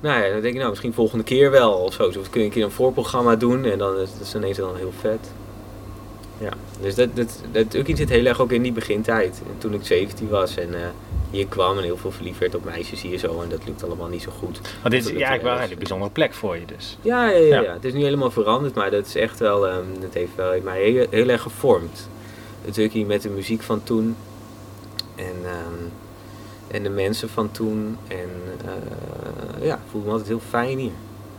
[0.00, 2.10] nou ja, dan denk ik nou misschien volgende keer wel of zo.
[2.10, 4.76] Dus kun je een keer een voorprogramma doen en dan is dat is ineens dan
[4.76, 5.30] heel vet.
[6.40, 9.40] Ja, dus dat, dat, dat Ukkin zit heel erg ook in die begintijd.
[9.46, 10.80] En toen ik 17 was en eh,
[11.30, 14.08] hier kwam en heel veel verliefd werd op meisjes hier zo en dat lukt allemaal
[14.08, 14.60] niet zo goed.
[14.82, 16.98] Want dit is ja, dat- ik wel een hele bijzondere plek voor je dus.
[17.02, 17.60] Ja, ja, ja, Ja.
[17.62, 17.72] ja.
[17.72, 20.82] het is nu helemaal veranderd, maar dat is echt wel, ehm dat heeft wel mij
[20.82, 22.08] heel, heel erg gevormd.
[22.64, 24.16] Het Ukkie met de muziek van toen
[25.16, 25.84] en, ehm,
[26.70, 27.96] en de mensen van toen.
[28.08, 28.30] En
[28.64, 30.90] eh, ja, ik voelde me altijd heel fijn hier.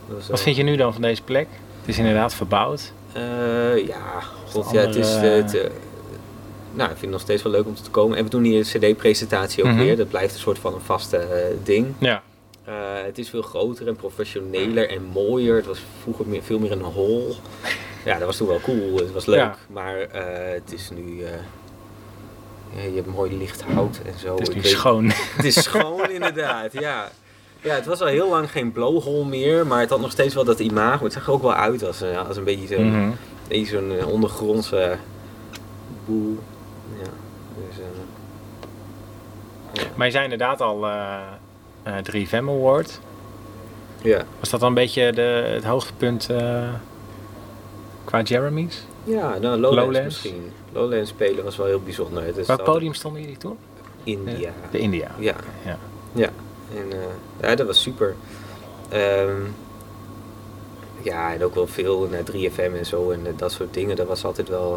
[0.08, 1.48] Wat eh, vind je nu dan van deze plek?
[1.80, 2.92] Het is inderdaad verbouwd.
[3.14, 5.14] Eh, ja, god, ja, het is.
[5.16, 5.70] andere- eh, het, eh,
[6.72, 8.18] nou, ik vind het nog steeds wel leuk om te komen.
[8.18, 9.80] En we doen hier een CD-presentatie ook Mhm.
[9.80, 9.98] weer.
[9.98, 11.28] Dat blijft een soort van een vaste
[11.64, 11.94] ding.
[12.00, 12.22] Ja.
[13.06, 15.56] Het is veel groter en professioneler en mooier.
[15.56, 17.36] Het was vroeger meer, veel meer een hol.
[18.06, 18.96] Ja, dat was toen wel cool.
[18.96, 19.38] Het was leuk.
[19.40, 19.56] Ja.
[19.68, 19.98] Maar
[20.54, 21.24] het is nu.
[22.76, 24.36] ja, je hebt mooi licht hout en zo.
[24.36, 25.06] Het is nu weet- schoon.
[25.36, 27.12] Het is schoon inderdaad, ja.
[27.62, 30.44] Ja, het was al heel lang geen blowhole meer, maar het had nog steeds wel
[30.44, 31.04] dat imago.
[31.04, 32.90] Het zag er ook wel uit als, een- als een beetje zo'n
[33.88, 33.92] Mhm.
[34.00, 34.98] eh, ondergrondse
[36.06, 36.38] boel.
[36.98, 37.10] Ja,
[37.68, 37.86] dus, eh,
[39.96, 41.18] Maar je zei inderdaad al eh
[41.84, 43.00] eh 3FM Award.
[44.02, 44.24] ja.
[44.40, 45.22] Was dat dan een beetje de,
[45.54, 46.70] het hoogtepunt eh,
[48.04, 48.84] qua Jeremy's?
[49.04, 50.00] ja, nou, Lowlands, Lowlands?
[50.02, 50.52] misschien.
[50.74, 52.24] Lowlands spelen was wel heel bijzonder.
[52.24, 53.58] Het altijd podium stonden jullie toen?
[54.04, 54.52] India.
[54.72, 55.08] De India.
[55.18, 55.36] Ja.
[55.66, 55.78] Ja.
[56.14, 56.30] Ja,
[56.76, 58.16] en eh, ja, dat was super.
[58.90, 59.42] Ehm,
[61.02, 63.96] ja, en ook wel veel naar 3FM en zo en eh, dat soort dingen.
[63.96, 64.70] Dat was altijd wel,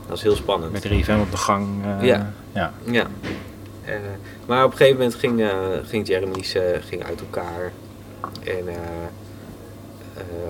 [0.00, 0.72] dat was heel spannend.
[0.72, 1.66] Met 3FM op de gang.
[1.84, 2.32] eh, Ja.
[2.52, 2.72] ja.
[2.84, 3.06] Ja.
[4.46, 5.50] Maar op een gegeven moment ging,
[5.88, 7.72] ging Jeremy's ging uit elkaar.
[8.44, 8.64] En,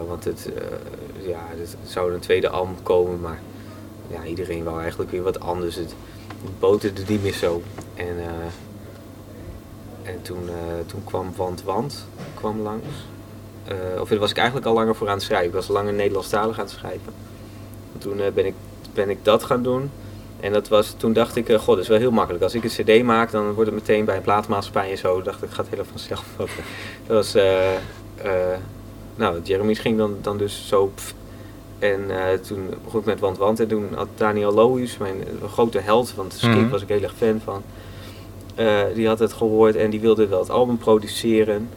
[0.07, 0.49] want het,
[1.27, 3.39] ja, het zou een tweede album komen, maar
[4.11, 5.75] ja, iedereen wou eigenlijk weer wat anders.
[5.75, 5.95] Het,
[6.43, 7.63] het boterde niet meer zo.
[7.95, 8.17] En,
[10.03, 10.55] en toen, eh,
[10.87, 12.87] toen kwam Want Want kwam langs.
[13.65, 15.47] Eh, of daar was ik eigenlijk al langer voor aan het schrijven.
[15.49, 17.13] Ik was langer Nederlandstalig aan het schrijven.
[17.93, 18.55] En toen eh, ben, ik,
[18.95, 19.91] ben ik dat gaan doen.
[20.41, 22.45] En dat was, toen dacht ik, god, dat is wel heel makkelijk.
[22.45, 25.23] Als ik een cd maak, dan wordt het meteen bij een plaatmaatschappij en zo.
[25.23, 26.25] dacht ik, gaat heel vanzelf.
[27.07, 27.33] dat was,
[29.15, 30.87] nou, Jeremy's ging dan, dan dus zo.
[30.95, 31.15] pff.
[31.79, 32.11] En
[32.47, 33.61] toen begon ik met Want Want.
[33.61, 36.69] En toen had Daniel Lohuis, mijn grote held, want Skip Mhm.
[36.69, 37.63] was ik heel erg fan van.
[38.55, 41.69] Eh, die had het gehoord en die wilde wel het album produceren.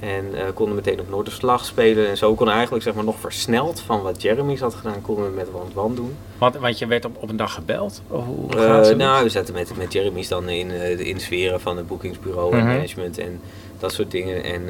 [0.00, 2.08] En eh konden meteen op Noorderslag spelen.
[2.08, 5.30] En zo kon eigenlijk zeg maar nog versneld van wat Jeremy's had gedaan, konden we
[5.30, 6.16] met Want Want doen.
[6.38, 8.02] Want, want je werd op, op een dag gebeld?
[8.08, 8.96] Of hoe gaat het?
[8.96, 12.58] nou, we zaten met, met Jeremy's dan in, de in sferen van het boekingsbureau en
[12.58, 12.66] Mhm.
[12.66, 13.40] management en
[13.78, 14.44] dat soort dingen.
[14.44, 14.64] En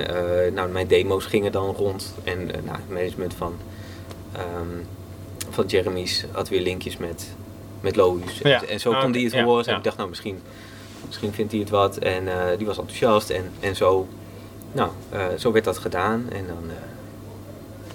[0.54, 2.14] nou, mijn demo's gingen dan rond.
[2.24, 3.52] En nou, het management van,
[4.32, 4.44] ehm,
[5.50, 7.26] van Jeremy's had weer linkjes met,
[7.80, 8.38] met Loïs.
[8.42, 8.60] Ja.
[8.62, 9.64] En, en zo Ah, kon die het Ja, horen.
[9.66, 9.76] Ja.
[9.76, 10.40] ik dacht, nou, misschien,
[11.06, 11.96] misschien vindt hij het wat.
[11.96, 13.30] En eh, die was enthousiast.
[13.30, 14.08] En, en zo,
[14.72, 16.24] nou, eh, zo werd dat gedaan.
[16.32, 16.74] En dan eh,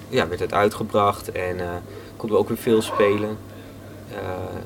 [0.08, 1.32] ja, werd het uitgebracht.
[1.32, 1.56] En
[2.16, 3.36] konden we ook weer veel spelen.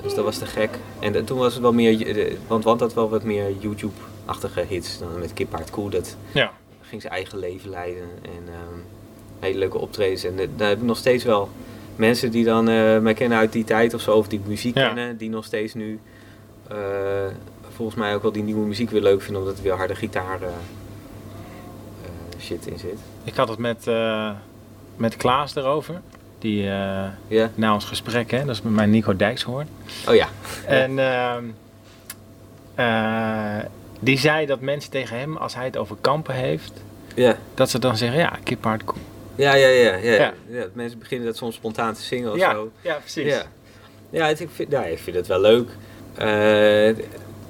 [0.03, 0.71] Dus dat was te gek.
[0.99, 5.19] En toen was het wel meer, want Want had wel wat meer YouTube-achtige hits dan
[5.19, 5.89] met Kip Hard Cool.
[5.89, 6.53] Dat Ja.
[6.83, 8.81] ging zijn eigen leven leiden en ehm,
[9.41, 10.25] hele leuke optredens.
[10.25, 11.49] En daar heb ik nog steeds wel
[11.97, 14.87] mensen die dan eh, mij kennen uit die tijd of zo, of die muziek Ja.
[14.87, 16.01] kennen, die nog steeds nu
[17.75, 20.43] volgens mij ook wel die nieuwe muziek weer leuk vinden, omdat er weer harde gitaar
[20.43, 22.99] eh, eh, shit in zit.
[23.25, 24.31] Ik had het met, eh,
[24.97, 26.01] met Klaas erover.
[26.39, 26.69] Die
[27.55, 29.69] na ons gesprek, hè, dat is met mijn Nico Dijkshoorn.
[30.09, 30.29] Oh ja.
[30.67, 31.55] En
[34.01, 36.73] die zei dat mensen tegen hem, als hij het over kampen heeft,
[37.55, 39.03] dat ze dan zeggen, ja, kip hard cool.
[39.35, 40.33] Ja, ja, ja, ja, Ja.
[40.49, 40.67] ja.
[40.73, 42.71] Mensen beginnen dat soms spontaan te zingen of Ja, zo.
[42.81, 43.33] ja, precies.
[43.33, 43.43] Ja,
[44.11, 45.69] ja ik, vind, ja ik vind het wel leuk.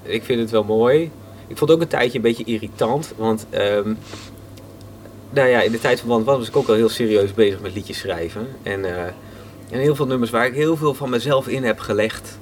[0.05, 1.03] Ik vind het wel mooi.
[1.47, 3.13] Ik vond het ook een tijdje een beetje irritant.
[3.17, 3.95] Want ehm,
[5.31, 7.75] nou ja, in de tijd van Want Was ik ook al heel serieus bezig met
[7.75, 8.49] liedjes schrijven.
[8.63, 9.05] En, eh,
[9.71, 12.39] en heel veel nummers waar ik heel veel van mezelf in heb gelegd.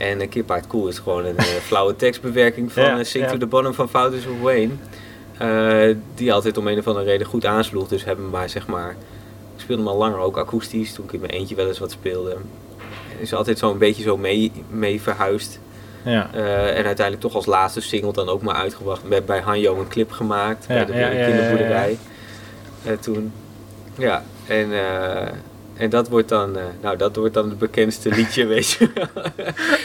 [0.00, 3.24] En uh, Kip Hard Cool is gewoon een eh, flauwe tekstbewerking van Ja, eh, Sing
[3.24, 3.30] ja.
[3.30, 4.72] to the Bottom van Founders of Wayne.
[6.14, 7.88] Die altijd om een of andere reden goed aansloeg.
[7.88, 8.96] Dus hebben we maar zeg maar...
[9.56, 11.90] Ik speelde hem al langer ook akoestisch, toen ik in mijn eentje wel eens wat
[11.90, 12.36] speelde.
[13.18, 15.60] Is altijd zo'n beetje zo mee, mee verhuisd.
[16.02, 16.30] Ja.
[16.32, 19.04] Eh, en uiteindelijk toch als laatste single dan ook maar uitgebracht.
[19.04, 21.98] Met bij Hanjo een clip gemaakt Ja, bij de, ja, kinderboerderij.
[22.84, 23.32] Eh, toen.
[23.98, 25.28] Ja, en, eh,
[25.76, 28.90] en dat wordt dan, nou, dat wordt dan het bekendste liedje, weet je.
[28.94, 29.22] wel.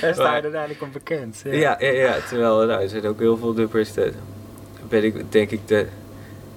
[0.02, 1.42] Daar sta je eigenlijk om bekend.
[1.44, 3.94] ja, ja, ja, terwijl nou, er zijn ook heel veel nummers.
[3.94, 4.12] Dat
[4.88, 5.88] ben ik, denk ik, de,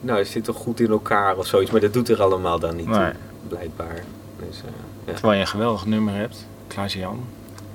[0.01, 1.71] nou, het zit toch goed in elkaar of zoiets.
[1.71, 2.99] Maar dat doet er allemaal dan niet Nee.
[2.99, 3.12] toe,
[3.49, 4.03] blijkbaar.
[4.47, 4.61] Dus.
[5.05, 7.25] Terwijl je een geweldig nummer hebt, Klaas Jan.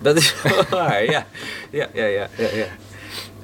[0.03, 0.35] Dat is
[0.69, 1.25] waar, ja.
[1.69, 2.65] Ja, ja, ja, ja, ja.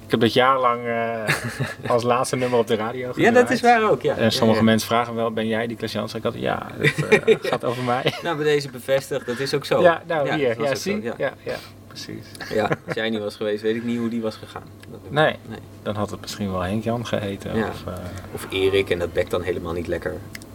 [0.05, 3.33] Ik heb dat jarenlang eh, als laatste nummer op de radio Ja, gedraaid.
[3.35, 4.15] dat is waar ook, ja.
[4.15, 4.71] En sommige Ja, ja.
[4.71, 6.09] mensen vragen wel, ben jij die Klaas Jan?
[6.09, 8.13] Zeg ik altijd, ja, het eh, gaat over mij.
[8.23, 9.81] Nou, bij deze bevestigd, dat is ook zo.
[9.81, 11.01] Ja, nou dat hier, ja, zie.
[11.01, 11.13] ja.
[11.17, 11.55] Ja, ja,
[11.87, 12.25] precies.
[12.53, 14.63] Ja, als jij niet was geweest, weet ik niet hoe die was gegaan.
[14.91, 15.35] Dat- Nee.
[15.47, 15.59] nee.
[15.83, 17.55] Dan had het misschien wel Henk Jan geheten.
[17.57, 17.67] Ja.
[17.67, 17.93] Of, eh,
[18.33, 20.13] Of Erik, en dat bekt dan helemaal niet lekker.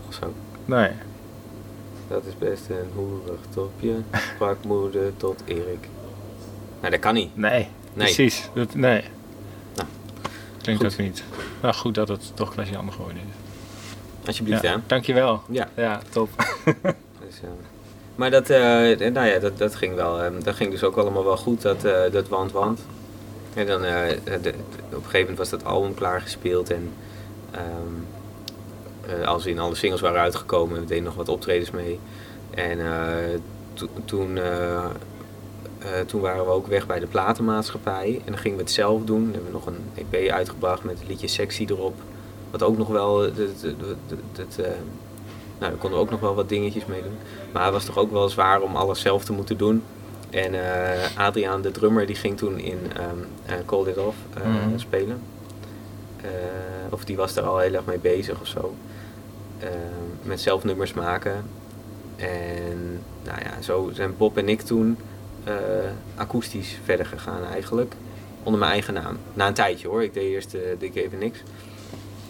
[0.08, 0.32] Of zo.
[0.64, 0.90] nee.
[2.08, 3.92] Dat is best een hoerig topje.
[4.38, 5.88] Pakmoeder tot Erik.
[6.84, 7.36] Nou, dat kan niet.
[7.36, 7.68] Nee, Nee.
[8.06, 8.48] precies.
[8.54, 9.02] Dat, nee.
[9.74, 9.88] Nou,
[10.62, 10.92] Klinkt goed.
[10.92, 11.24] ook niet.
[11.62, 14.26] Nou, goed dat het toch Klaas Jan geworden is.
[14.26, 14.76] Alsjeblieft, ja, hè.
[14.86, 15.42] dankjewel.
[15.50, 15.68] Ja.
[15.76, 16.28] Ja, top.
[17.26, 17.40] Dus,
[18.14, 18.58] maar dat, eh,
[19.10, 20.22] nou ja, dat, dat ging wel.
[20.22, 22.80] eh, dat ging dus ook allemaal wel goed, dat, eh, dat want want.
[23.54, 26.92] En dan, de- de- op een gegeven moment was dat album klaargespeeld en
[27.50, 31.98] ehm, eh, als in alle singles waren uitgekomen, we deden nog wat optredens mee.
[32.50, 32.78] En
[33.74, 34.38] to- toen
[36.06, 38.14] toen waren we ook weg bij de platenmaatschappij.
[38.24, 39.22] En dan gingen we het zelf doen.
[39.24, 41.94] Dan hebben we nog een EP uitgebracht met het liedje Sexy erop.
[42.50, 43.62] Wat ook nog wel, het, het,
[44.36, 44.76] het, eh, nou,
[45.58, 47.16] daar konden we ook nog wel wat dingetjes mee doen.
[47.52, 49.82] Maar het was toch ook wel zwaar om alles zelf te moeten doen.
[50.30, 52.78] En eh, Adriaan, de drummer, die ging toen in
[53.50, 54.78] um, Call It Off Mhm.
[54.78, 55.20] spelen.
[56.20, 56.30] Eh,
[56.90, 58.74] of die was er al heel erg mee bezig of zo.
[59.58, 59.70] Ehm,
[60.22, 61.44] met zelf nummers maken.
[62.16, 64.96] En nou ja, zo zijn Bob en ik toen
[65.44, 65.54] eh,
[66.16, 67.94] akoestisch verder gegaan eigenlijk.
[68.42, 69.18] Onder mijn eigen naam.
[69.34, 70.02] Na een tijdje hoor.
[70.02, 71.42] Ik deed eerst deed ik even niks.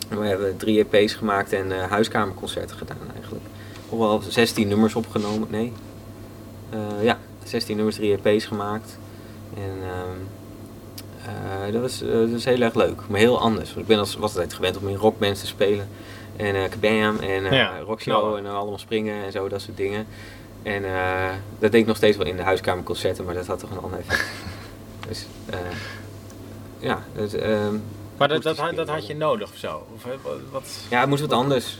[0.09, 3.44] En we hebben drie EP's gemaakt en eh, huiskamerconcerten gedaan eigenlijk.
[3.88, 5.48] Of wel 16 nummers opgenomen.
[5.50, 5.72] Nee.
[7.00, 8.98] Ja, 16 nummers, drie EP's gemaakt.
[9.57, 10.18] En ehm,
[11.66, 13.00] eh, dat, was, dat was heel erg leuk.
[13.09, 13.68] Maar heel anders.
[13.68, 15.88] Want ik ben als, was altijd gewend om in rockbands te spelen.
[16.37, 18.44] En Kabam en Ja, Rockshow knallen.
[18.46, 20.07] en allemaal springen en zo, dat soort dingen.
[20.64, 23.70] En eh, dat deed ik nog steeds wel in de huiskamerconcerten, maar dat had toch
[23.70, 24.24] een ander effect.
[25.09, 25.59] dus eh,
[26.79, 27.74] ja, dus, ehm,
[28.16, 29.87] Maar dat, dat, dat had je nodig of zo?
[29.94, 30.11] Of, eh,
[30.50, 31.79] wat- ja, het moest wat anders.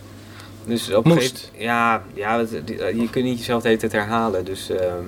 [0.66, 1.18] Dus op Moest.
[1.20, 2.62] gegeven- ja, ja, het-
[2.97, 4.44] je kunt niet jezelf de hele tijd herhalen.
[4.44, 5.03] Dus ehm,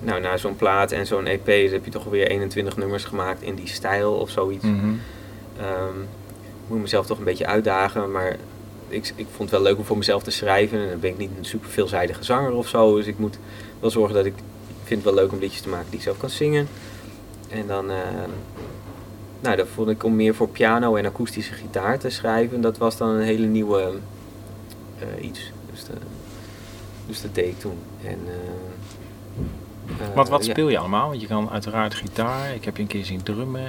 [0.00, 3.54] nou, na zo'n plaat en zo'n EP heb je toch weer 21 nummers gemaakt in
[3.54, 4.64] die stijl of zoiets.
[4.64, 6.00] Ehm,
[6.40, 8.36] ik moet mezelf toch een beetje uitdagen, maar
[8.88, 10.80] ik, ik vond het wel leuk om voor mezelf te schrijven.
[10.80, 13.38] En dan ben ik niet een super veelzijdige zanger of zo, dus ik moet
[13.80, 14.34] wel zorgen dat ik,
[14.68, 16.68] ik vind het wel leuk om liedjes te maken die ik zelf kan zingen.
[17.48, 18.30] En dan, ehm,
[19.40, 22.96] nou, dat vond ik om meer voor piano en akoestische gitaar te schrijven, dat was
[22.96, 23.92] dan een hele nieuwe
[24.98, 25.52] eh, iets.
[25.72, 25.92] Dus, de-
[27.06, 27.78] dus dat deed ik toen.
[28.04, 28.34] En, eh,
[30.08, 31.08] eh, Wat, wat speel je allemaal?
[31.08, 32.54] Want je kan uiteraard gitaar.
[32.54, 33.60] Ik heb je een keer zien drummen.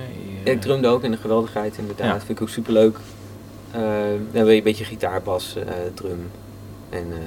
[0.44, 2.06] Je- Ik drumde ook in de geweldigheid inderdaad.
[2.08, 2.14] Ja.
[2.14, 2.98] Dat vind ik ook super leuk.
[3.72, 3.82] Dan
[4.32, 6.30] heb je een beetje gitaar, bas, eh, drum
[6.90, 7.18] en eh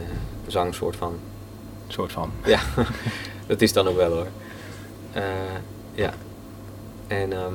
[0.46, 1.14] zang soort van.
[1.88, 2.30] soort van.
[2.44, 2.60] Ja,
[3.46, 4.26] dat is dan ook wel hoor.
[5.12, 5.22] Eh,
[5.94, 6.12] ja.
[7.06, 7.54] En, ehm,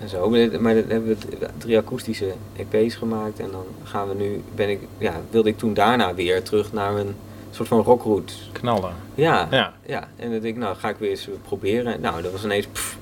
[0.00, 0.30] en zo.
[0.30, 1.16] Maar dan hebben we
[1.58, 3.40] drie akoestische EP's gemaakt.
[3.40, 6.96] En dan gaan we nu, ben ik, ja, wilde ik toen daarna weer terug naar
[6.96, 7.14] een
[7.50, 8.32] soort van rockroute.
[8.52, 8.92] Knallen.
[9.14, 9.72] Ja, Ja.
[9.86, 12.00] ja, en dan denk ik, nou ga ik weer eens proberen.
[12.00, 12.98] Nou, dat was ineens, pff,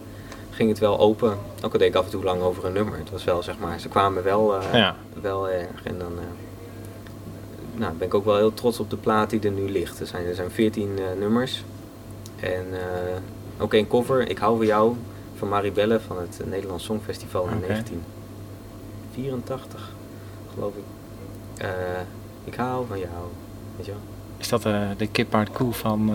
[0.55, 1.39] ging het wel open.
[1.65, 2.99] Ook al deed ik af en toe lang over een nummer.
[2.99, 4.97] Het was wel, zeg maar, ze kwamen wel, eh, Ja.
[5.21, 5.83] wel erg.
[5.85, 6.25] En dan eh,
[7.75, 10.01] nou, ben ik ook wel heel trots op de plaat die er nu ligt.
[10.01, 11.65] Er zijn, er zijn 14 eh, nummers.
[12.41, 12.67] En
[13.59, 14.97] ook één cover, Ik hou van jou,
[15.37, 17.67] van Maribelle van het Nederlands Songfestival in Oké.
[17.67, 19.93] 1984,
[20.55, 20.83] geloof ik.
[22.45, 23.11] Ik hou van jou,
[23.77, 24.01] weet je wel.
[24.37, 24.63] Is dat
[24.99, 26.11] de kip uit koe van...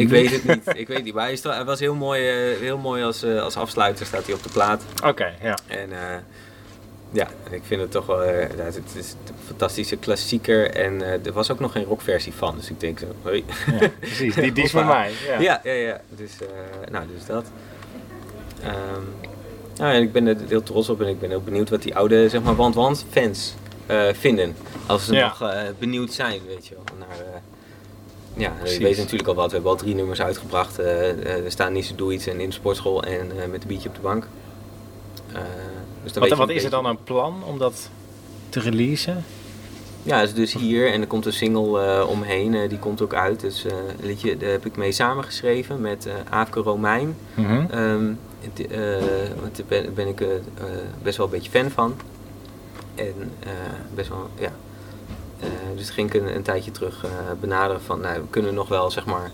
[0.00, 0.76] Ik weet het niet.
[0.78, 1.14] Ik weet niet.
[1.14, 4.24] Maar hij, is hij was heel mooi, eh, heel mooi als, eh, als afsluiter staat
[4.24, 4.82] hij op de plaat.
[5.04, 5.58] Oké, ja.
[5.66, 6.18] En eh,
[7.12, 8.18] ja, ik vind het toch wel.
[8.20, 10.70] het is een fantastische klassieker.
[10.70, 12.56] En er was ook nog geen rockversie van.
[12.56, 13.06] Dus ik denk zo.
[13.22, 13.44] Hoi.
[13.80, 13.88] ja.
[14.00, 15.12] Precies, die, die is van mij.
[15.26, 15.40] Ja.
[15.40, 16.00] Ja, ja, ja.
[16.08, 16.32] Dus,
[16.90, 17.44] nou, dus dat.
[18.62, 19.02] Ehm,
[19.76, 21.94] nou, en ik ben er heel trots op en ik ben heel benieuwd wat die
[21.96, 23.54] oude, zeg maar, want-want fans
[23.86, 24.56] eh, vinden.
[24.86, 25.26] Als ze Ja.
[25.38, 26.84] nog benieuwd zijn, weet je wel.
[26.98, 27.40] Naar, eh,
[28.38, 28.76] ja, Precies.
[28.78, 29.46] je weet natuurlijk al wat.
[29.46, 30.78] We hebben al drie nummers uitgebracht.
[30.78, 33.62] eh eh, er staan niet zo doe iets en in de sportschool en eh, met
[33.62, 34.26] een biertje op de bank.
[36.02, 37.90] Dus dan Wat, wat is er dan een plan om dat
[38.48, 39.24] te releasen?
[40.02, 42.68] Ja, is dus hier en er komt een single omheen.
[42.68, 43.40] die komt ook uit.
[43.40, 47.16] Dus een liedje daar heb ik mee samengeschreven met Aafke Romein.
[47.34, 47.64] Mhm.
[47.70, 48.12] Ehm,
[48.70, 48.78] eh,
[49.52, 50.24] daar ben, ben ik
[51.02, 51.94] best wel een beetje fan van.
[52.94, 53.14] En
[53.94, 54.52] best wel, ja.
[55.40, 58.54] Eh, dus toen ging ik een, een tijdje terug eh, benaderen van, nou, we kunnen
[58.54, 59.30] nog wel, zeg maar,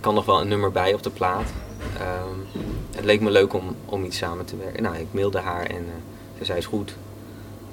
[0.00, 1.52] kan nog wel een nummer bij op de plaat.
[1.98, 2.60] Ehm,
[2.96, 4.82] het leek me leuk om, om iets samen te werken.
[4.82, 6.96] Nou, ik mailde haar en eh, ze zei, is goed,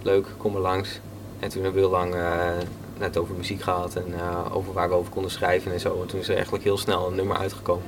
[0.02, 1.00] leuk, kom er langs.
[1.40, 2.16] En toen hebben we heel lang
[2.98, 4.14] net over muziek gehad en
[4.52, 6.02] over waar we over konden schrijven en zo.
[6.02, 7.86] En toen is er eigenlijk heel snel een nummer uitgekomen.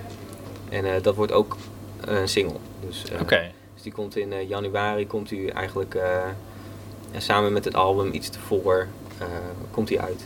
[0.69, 1.57] En dat wordt ook
[2.01, 2.57] een single.
[2.79, 3.51] Dus, Oké.
[3.73, 5.97] dus die komt in januari, komt u eigenlijk
[7.17, 8.89] samen met het album iets tevoren,
[9.71, 10.23] komt hij uit.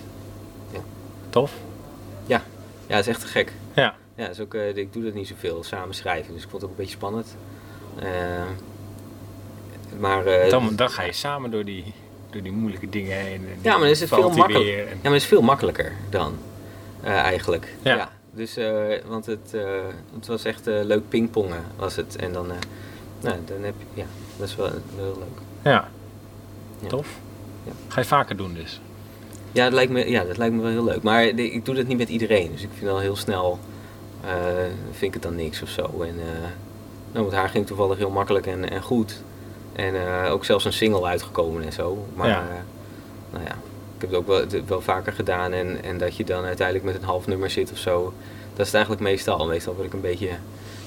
[1.30, 1.52] Tof.
[2.26, 3.54] Ja, het is echt gek.
[3.74, 3.96] Ja.
[4.16, 6.72] Ja, is ook, eh, ik doe dat niet zoveel, samen schrijven, dus ik vond het
[6.72, 7.36] ook een beetje spannend.
[8.00, 8.10] Eh,
[10.00, 11.94] maar, eh, Dan, dan ga je samen door die,
[12.30, 13.48] door die moeilijke dingen heen.
[13.48, 14.88] en Ja, maar dan is het veel makkelijker.
[14.88, 16.36] Ja, maar het is veel makkelijker dan,
[17.02, 17.76] eh, eigenlijk.
[17.82, 18.10] Ja.
[18.32, 19.62] Dus, eh, want het, eh,
[20.14, 22.16] het was echt eh, leuk pingpongen, was het.
[22.16, 22.58] En dan, eh,
[23.22, 24.08] nou, dan heb je, ja,
[24.38, 25.42] dat is wel, wel heel leuk.
[25.74, 25.90] Ja.
[26.82, 26.88] Ja.
[26.88, 27.08] Tof.
[27.64, 27.72] Ja.
[27.88, 28.82] Ga je vaker doen dus?
[29.52, 31.04] Ja, dat lijkt me, ja, dat lijkt me wel heel leuk.
[31.04, 32.52] Maar ik doe dat niet met iedereen.
[32.52, 33.60] Dus ik vind al heel snel,
[34.22, 34.32] eh,
[34.92, 36.02] vind ik het dan niks of zo.
[36.02, 36.50] En eh,
[37.12, 39.22] nou, met haar ging het toevallig heel makkelijk en, en goed.
[39.74, 42.06] En eh, ook zelfs een single uitgekomen en zo.
[42.14, 42.44] Maar Ja.
[43.32, 43.52] nou ja,
[43.96, 45.54] ik heb het ook wel, het wel vaker gedaan.
[45.54, 48.14] En, en dat je dan uiteindelijk met een half nummer zit of zo.
[48.50, 49.46] Dat is het eigenlijk meestal.
[49.48, 50.38] Meestal word ik een beetje, een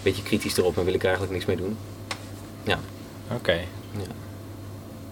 [0.02, 1.76] beetje kritisch erop en wil ik er eigenlijk niks mee doen.
[3.34, 3.52] Oké.
[3.92, 4.29] Ja.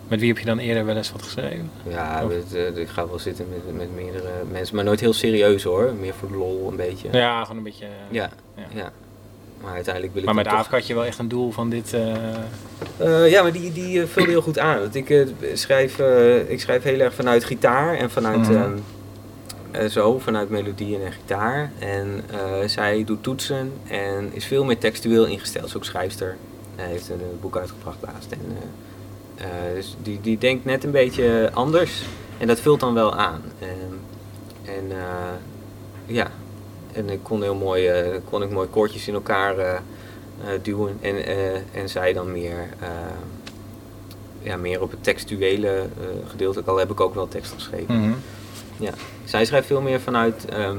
[0.08, 1.70] Met wie heb je dan eerder wel eens wat geschreven?
[1.88, 5.92] Ja, eh, ik ga wel zitten met, met meerdere mensen, maar nooit heel serieus hoor.
[6.00, 7.08] Meer voor de lol een beetje.
[7.12, 7.84] Ja, gewoon een beetje...
[7.84, 8.62] eh, Ja, Ja.
[8.74, 8.92] ja.
[9.62, 11.92] Maar uiteindelijk wil ik Maar met Aafke had je wel echt een doel van dit...
[12.98, 14.78] eh, ja, maar die, die eh, vulde heel goed aan.
[14.80, 15.98] Want ik, schrijf,
[16.48, 18.52] ik schrijf heel erg vanuit gitaar en vanuit Mhm.
[18.52, 18.72] ehm,
[19.70, 21.70] eh, zo, vanuit melodieën en gitaar.
[21.78, 22.22] En
[22.66, 25.64] zij doet toetsen en is veel meer textueel ingesteld.
[25.64, 26.36] Ze is ook schrijfster.
[26.76, 28.32] Hij heeft een, boek uitgebracht laatst.
[28.32, 28.40] En,
[29.74, 32.02] dus die, die denkt net een beetje anders.
[32.38, 33.42] En dat vult dan wel aan.
[33.58, 33.70] Ehm,
[34.76, 34.96] en eh,
[36.06, 36.30] ja,
[36.92, 39.80] en ik kon heel mooi, eh, kon ik mooi koortjes in elkaar eh, eh,
[40.62, 40.96] duwen.
[41.00, 42.88] En, eh, en zij dan meer, eh,
[44.42, 45.84] ja, meer op het textuele eh,
[46.30, 46.62] gedeelte.
[46.64, 48.00] Al heb ik ook wel tekst geschreven.
[48.00, 48.12] mhm.
[49.24, 50.78] Zij schrijft veel meer vanuit, ehm,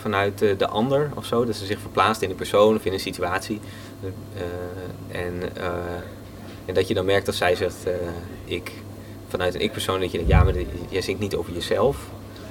[0.00, 1.44] vanuit eh, de ander of zo.
[1.44, 3.60] Dat ze zich verplaatst in een persoon of in een situatie.
[4.02, 5.68] Eh, en, eh,
[6.66, 7.92] en dat je dan merkt als zij zegt eh,
[8.44, 8.72] ik,
[9.28, 10.54] vanuit een ik-persoon, dat je denkt, ja, maar
[10.88, 11.96] jij zingt niet over jezelf.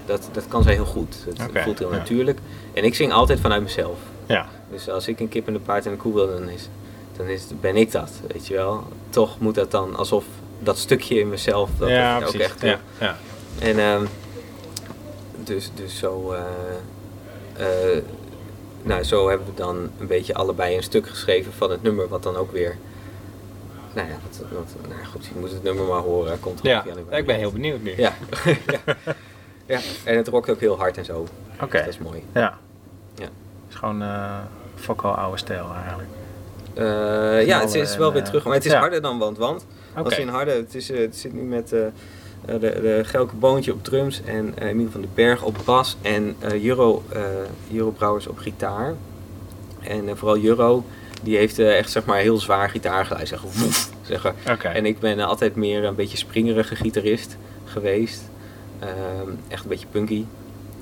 [0.05, 1.15] Dat, dat kan zij heel goed.
[1.25, 1.97] Het Oké, voelt heel ja.
[1.97, 2.39] natuurlijk.
[2.73, 3.97] En ik zing altijd vanuit mezelf.
[4.25, 4.47] Ja.
[4.71, 6.69] Dus als ik een kip en een paard en een koe wil, dan, is,
[7.17, 8.83] dan is, ben ik dat, weet je wel.
[9.09, 10.25] Toch moet dat dan alsof
[10.59, 13.17] dat stukje in mezelf, dat ja, dat ook echt ja, ja.
[13.59, 14.05] En ehm,
[15.43, 18.03] dus, dus zo, eh, eh,
[18.81, 22.23] nou, zo hebben we dan een beetje allebei een stuk geschreven van het nummer, wat
[22.23, 22.77] dan ook weer.
[23.95, 24.15] Nou ja,
[24.89, 26.39] nou goed, je moet het nummer maar horen.
[26.39, 27.93] Komt er Ja, ik ben heel benieuwd nu.
[27.97, 28.13] Ja.
[29.65, 29.79] ja.
[30.03, 31.27] en het rokt ook heel hard en zo.
[31.61, 31.77] Oké.
[31.77, 32.23] Dat is mooi.
[32.33, 32.57] Ja.
[33.13, 33.23] Ja.
[33.23, 34.03] Het is gewoon
[34.75, 36.09] Fokko oude stijl eigenlijk.
[36.73, 38.79] Eh, ja, het is en, wel weer eh, terug, maar het is ja.
[38.79, 39.65] harder dan Want Want.
[39.91, 40.03] Oké.
[40.03, 41.91] Als in harder, het, is, het zit nu met de,
[42.45, 47.03] de Gelke Boontje op drums en Emiel van den Berg op bas en Juro,
[47.67, 48.93] Juro Brouwers op gitaar.
[49.79, 50.83] En vooral Juro,
[51.25, 54.33] die heeft eh, echt zeg maar heel zwaar gitaargeluid, zeg, woef, zeg maar.
[54.51, 54.67] Oké.
[54.67, 58.21] En ik ben altijd meer een beetje springerige gitarist geweest.
[58.79, 60.25] Ehm, echt een beetje punky.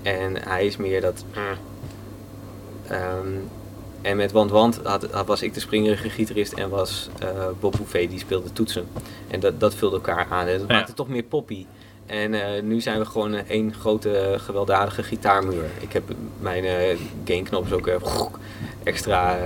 [0.02, 1.24] En hij is meer dat...
[2.88, 3.28] Ehm,
[4.02, 7.28] en met Want Want had, had- was ik de springerige gitarist en was eh,
[7.60, 8.88] Bob Bouvet die speelde toetsen.
[9.28, 10.48] En dat, dat vulde elkaar aan.
[10.48, 10.74] En dat Ja.
[10.74, 11.66] maakte het toch meer poppy.
[12.06, 15.64] En eh, nu zijn we gewoon één grote gewelddadige gitaarmuur.
[15.80, 16.04] Ik heb
[16.40, 16.64] mijn
[17.26, 17.90] gainknop is ook
[18.84, 19.38] extra...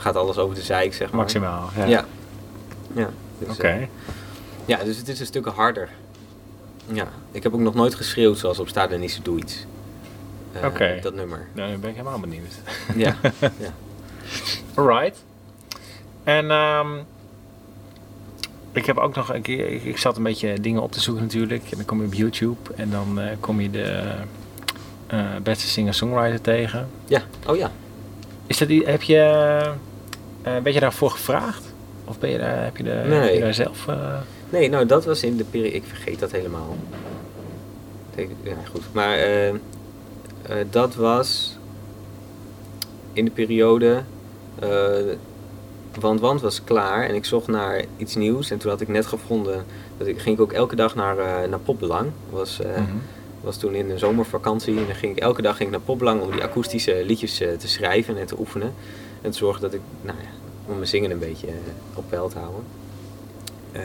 [0.00, 1.20] gaat alles over de zeik, zeg maar.
[1.20, 1.70] Maximaal.
[1.76, 1.84] Ja.
[1.86, 2.04] Ja.
[2.92, 3.10] ja.
[3.38, 3.68] Dus, Oké.
[3.68, 3.86] eh,
[4.64, 5.88] ja, dus het is een stuk harder.
[6.92, 9.66] Ja, ik heb ook nog nooit geschreeuwd zoals op Staat en Doe iets.
[10.52, 10.98] Eh, Oké.
[11.02, 11.46] Dat nummer.
[11.52, 12.54] Nou, nu ben ik helemaal benieuwd.
[12.96, 13.72] Ja, ja.
[14.74, 15.24] Alright.
[16.24, 16.88] En ehm,
[18.72, 21.22] ik heb ook nog een keer, ik, ik zat een beetje dingen op te zoeken
[21.22, 21.62] natuurlijk.
[21.70, 24.14] En dan kom je op YouTube en dan eh, kom je de
[25.06, 26.88] eh, beste singer-songwriter tegen.
[27.06, 27.70] ja, oh ja.
[28.46, 29.72] Is dat, heb je,
[30.42, 31.64] ben je daarvoor gevraagd?
[32.04, 33.18] Of ben je daar, heb je, de, Nee.
[33.20, 33.86] heb je daar zelf...
[33.88, 34.18] eh,
[34.50, 36.76] Nee, nou dat was in de periode, ik vergeet dat helemaal.
[38.14, 38.82] Ik- Ja, goed.
[38.92, 39.54] Maar eh, eh,
[40.70, 41.56] dat was
[43.12, 44.02] in de periode,
[44.58, 44.68] eh,
[46.00, 48.50] want Want was klaar en ik zocht naar iets nieuws.
[48.50, 49.64] En toen had ik net gevonden,
[49.98, 52.10] dat ik, ging ik ook elke dag naar, eh naar Popbelang.
[52.30, 52.96] Was, eh, mhm.
[53.40, 56.20] was toen in de zomervakantie en dan ging ik elke dag ging ik naar Popbelang
[56.22, 58.74] om die akoestische liedjes eh, te schrijven en te oefenen.
[59.22, 60.28] En te zorgen dat ik, nou ja,
[60.66, 61.52] om mijn zingen een beetje eh,
[61.94, 62.64] op peil te houden.
[63.72, 63.82] Eh,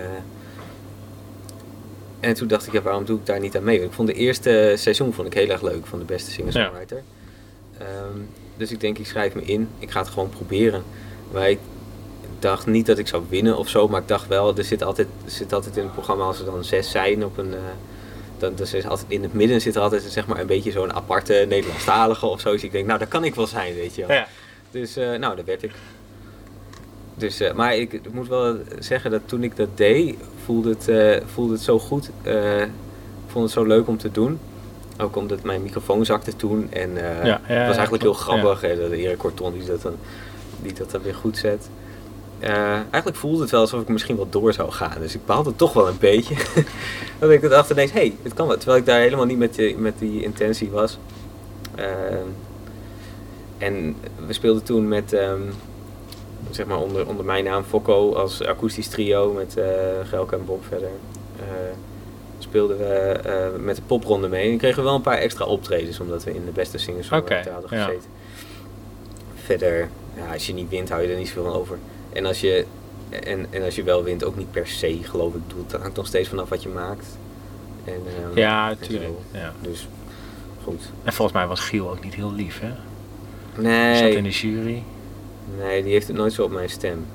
[2.20, 3.78] en toen dacht ik, ja, waarom doe ik daar niet aan mee?
[3.78, 7.04] Want Ik vond de eerste seizoen vond ik heel erg leuk van de beste singer-songwriter.
[7.78, 8.20] Ehm,
[8.58, 9.70] dus ik denk, ik schrijf me in.
[9.80, 10.84] Ik ga het gewoon proberen.
[11.32, 11.60] Maar ik
[12.40, 13.88] dacht niet dat ik zou winnen of zo.
[13.88, 16.46] Maar ik dacht wel, er zit altijd, er zit altijd in het programma, als er
[16.46, 17.54] dan zes zijn op een...
[17.54, 17.60] eh,
[18.38, 20.94] dan, dan is altijd, in het midden zit er altijd zeg maar, een beetje zo'n
[20.94, 22.52] aparte Nederlandstalige of zo.
[22.52, 24.16] Dus ik denk, nou, dat kan ik wel zijn, weet je wel.
[24.16, 24.28] Ja.
[24.72, 25.72] Dus eh, nou, dat werd ik.
[27.16, 30.88] Dus, eh, maar ik, ik moet wel zeggen dat toen ik dat deed, voelde het,
[30.88, 32.10] eh, voelde het zo goed.
[32.24, 34.40] Ik vond het zo leuk om te doen.
[34.98, 36.72] Ook omdat mijn microfoon zakte toen.
[36.72, 38.62] En Ja, ja, het was eigenlijk heel grappig.
[38.62, 39.96] hè, dat Erik Corton die dat, dan,
[40.62, 41.70] die dat dan weer goed zet.
[42.40, 45.00] Eigenlijk voelde het wel alsof ik misschien wel door zou gaan.
[45.00, 46.36] Dus ik behaalde het toch wel een beetje.
[47.20, 48.58] dat ik dacht ineens, hé, hey, het kan wel.
[48.58, 50.98] Terwijl ik daar helemaal niet met die, met die intentie was.
[53.58, 53.96] En
[54.28, 55.42] we speelden toen met, ehm,
[56.52, 59.66] zeg maar onder, onder mijn naam Fokko als akoestisch trio met eh
[60.04, 60.90] Gelke en Bob verder.
[61.40, 61.44] Eh,
[62.40, 64.52] speelden we eh, met de popronde mee.
[64.52, 67.36] En kregen we wel een paar extra optredens omdat we in de beste singers Oké,
[67.52, 67.86] hadden ja.
[67.86, 68.10] gezeten.
[69.36, 71.78] Verder, ja, als je niet wint hou je er niet zoveel van over.
[72.14, 72.66] En als je,
[73.10, 75.48] en, en als je wel wint ook niet per se geloof ik.
[75.48, 77.18] Bedoel, Het hangt nog steeds vanaf wat je maakt.
[77.84, 79.14] En, ehm, Ja, natuurlijk.
[79.32, 79.54] Ja.
[79.62, 79.88] Dus
[80.64, 80.82] goed.
[81.04, 82.72] En volgens mij was Giel ook niet heel lief, hè?
[83.56, 84.84] Zat Nee, in de jury.
[85.58, 87.06] nee, die heeft het nooit zo op mijn stem.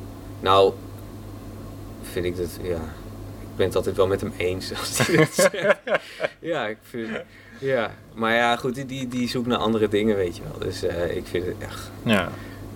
[0.41, 0.73] Nou,
[2.03, 2.75] vind ik dat, ja,
[3.41, 5.79] ik ben het altijd wel met hem eens als hij dat zegt.
[6.39, 7.09] Ja, ik vind,
[7.59, 10.59] ja, maar ja, goed, die- die, die zoekt naar andere dingen, weet je wel.
[10.59, 12.29] Dus eh, ik vind het echt, Ja.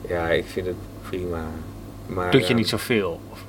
[0.09, 0.77] ja, ik vind het
[1.09, 1.45] prima.
[2.07, 3.21] Maar, Doet je ehm, niet zoveel?
[3.31, 3.45] Of,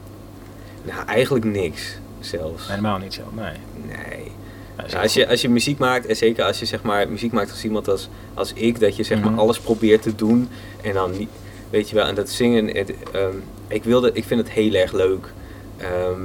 [0.84, 2.68] Nou, eigenlijk niks zelfs.
[2.70, 3.54] helemaal niet zo, nee.
[3.86, 4.32] Nee.
[4.76, 7.52] Heel als, je, als je muziek maakt, en zeker als je zeg maar, muziek maakt
[7.52, 9.30] als iemand als, als ik, dat je zeg Mhm.
[9.30, 10.50] maar alles probeert te doen
[10.82, 11.30] en dan niet,
[11.70, 13.36] weet je wel, en dat zingen, het, ehm,
[13.68, 15.34] ik, wilde, ik vind het heel erg leuk.
[15.78, 16.20] Ehm,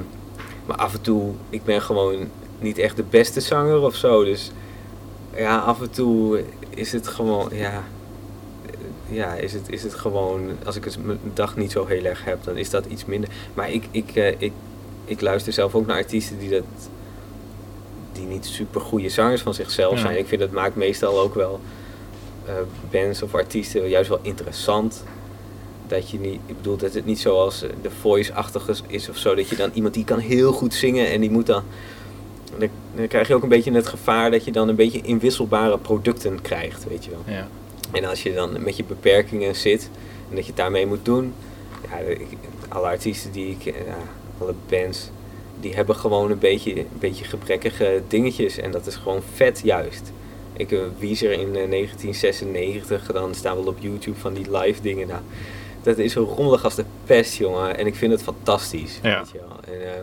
[0.66, 2.28] maar af en toe, ik ben gewoon
[2.58, 4.50] niet echt de beste zanger of zo, dus
[5.36, 7.84] ja, af en toe is het gewoon, ja,
[9.08, 12.24] ja, is het, is het gewoon, als ik het mijn dag niet zo heel erg
[12.24, 13.30] heb, dan is dat iets minder.
[13.54, 14.52] Maar ik, ik, eh, ik,
[15.04, 16.62] ik luister zelf ook naar artiesten die dat
[18.12, 20.00] die niet super goede zangers van zichzelf Ja.
[20.00, 20.18] zijn.
[20.18, 21.60] Ik vind dat maakt meestal ook wel
[22.46, 22.54] eh,
[22.90, 25.04] bands of artiesten juist wel interessant.
[25.86, 29.16] Dat je niet, ik bedoel dat het niet zoals eh, de voice-achtig is- is of
[29.16, 31.62] zo, dat je dan iemand die kan heel goed zingen en die moet dan.
[32.58, 35.78] Dan, dan krijg je ook een beetje het gevaar dat je dan een beetje inwisselbare
[35.78, 37.34] producten krijgt, weet je wel.
[37.34, 37.48] Ja.
[37.92, 39.90] En als je dan met je beperkingen zit
[40.28, 41.34] en dat je het daarmee moet doen,
[41.90, 42.26] ja, ik,
[42.68, 43.72] alle artiesten die ik, ja,
[44.38, 45.10] alle bands,
[45.60, 50.12] die hebben gewoon een beetje, een beetje gebrekkige dingetjes en dat is gewoon vet juist.
[50.52, 55.06] Ik heb Weezer in eh, 1996 dan staan wel op YouTube van die live dingen.
[55.08, 55.20] Nou,
[55.82, 57.76] dat is zo rommelig als de pest, jongen.
[57.78, 58.98] En ik vind het fantastisch.
[59.02, 59.18] Ja.
[59.18, 59.74] Weet je wel.
[59.74, 60.02] En, eh,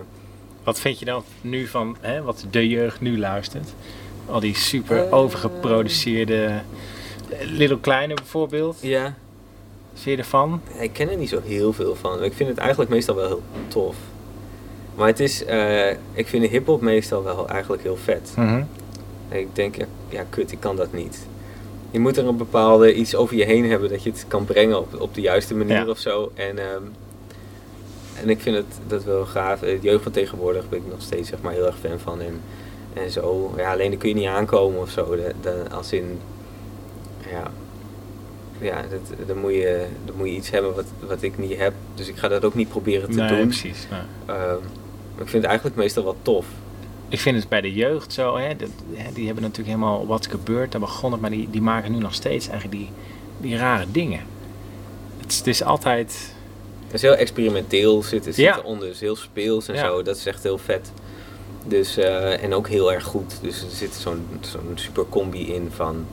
[0.64, 3.70] Wat vind je dan nu van hè, wat de jeugd nu luistert?
[4.26, 5.14] Al die super Eh.
[5.14, 6.46] overgeproduceerde
[7.30, 8.78] eh, Little Kleine bijvoorbeeld.
[8.82, 9.16] ja,
[9.94, 10.62] Vind je ervan?
[10.80, 12.24] ik ken er niet zo heel veel van.
[12.24, 13.96] Ik vind het eigenlijk meestal wel heel tof.
[14.98, 18.32] Maar het is, eh, ik vind hip-hop meestal wel eigenlijk heel vet.
[18.36, 18.68] En
[19.30, 19.76] ik denk,
[20.10, 21.18] ja, kut, ik kan dat niet.
[21.92, 24.80] Je moet er een bepaalde iets over je heen hebben dat je het kan brengen
[24.80, 25.90] op, op de juiste manier Ja.
[25.90, 26.32] of zo.
[26.36, 26.82] En, ehm,
[28.22, 29.62] en ik vind het dat wel gaaf.
[29.62, 32.22] Eh, De jeugd van tegenwoordig ben ik nog steeds zeg maar, heel erg fan van.
[32.22, 32.42] En,
[32.94, 33.54] en zo.
[33.58, 35.16] Ja, alleen dan kun je niet aankomen of zo.
[35.16, 36.20] De, de- als in,
[37.32, 37.52] ja,
[38.60, 41.74] ja dat, dan, moet je, dan moet je iets hebben wat, wat ik niet heb.
[41.96, 43.48] Dus ik ga dat ook niet proberen te Nee, doen.
[43.48, 43.88] precies.
[43.92, 44.00] nee.
[44.36, 44.87] Ehm, maar
[45.18, 46.46] ik vind het eigenlijk meestal wel tof.
[47.10, 48.44] Ik vind het bij de jeugd zo, hè,
[48.94, 51.98] hè, die hebben natuurlijk helemaal wat gebeurd, daar begon het, maar die, die maken nu
[51.98, 52.90] nog steeds eigenlijk die,
[53.38, 54.20] die rare dingen.
[55.18, 56.36] Het, is- het is altijd,
[56.86, 58.60] Het is heel experimenteel zitten, Ja.
[58.64, 59.86] onder, dus heel speels en Ja.
[59.86, 60.02] zo.
[60.04, 60.92] Dat is echt heel vet.
[61.66, 63.38] Dus, eh, en ook heel erg goed.
[63.42, 66.06] Dus er zit zo'n zo'n super combi in van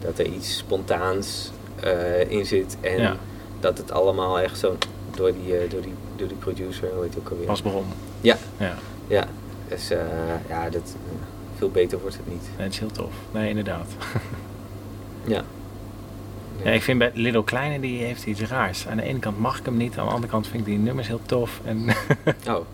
[0.00, 1.50] dat er iets spontaans
[1.80, 2.76] eh, in zit.
[2.80, 3.16] En Ja.
[3.60, 4.76] dat het allemaal echt zo
[5.16, 7.46] door die, eh, door die, door die producer, hoe heet hij ook alweer?
[7.46, 7.84] pas begon.
[8.24, 8.74] Ja, Ja,
[9.06, 9.26] ja.
[9.68, 9.98] Dus eh,
[10.48, 11.12] ja, dat, eh,
[11.58, 12.42] veel beter wordt het niet.
[12.56, 13.12] nee, het is heel tof.
[13.32, 13.86] Nee, inderdaad.
[15.26, 15.42] Ja.
[16.64, 18.86] Ja, ik vind bij Little Kleine, die heeft iets raars.
[18.88, 20.78] Aan de ene kant mag ik hem niet, aan de andere kant vind ik die
[20.78, 21.60] nummers heel tof.
[21.64, 21.84] En
[22.54, 22.64] Oh.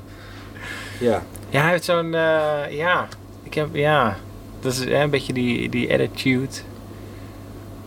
[1.01, 1.23] Ja.
[1.49, 3.09] ja, hij heeft zo'n, eh, ja,
[3.43, 4.17] ik heb, ja,
[4.61, 6.49] dat is hè, een beetje die, die attitude.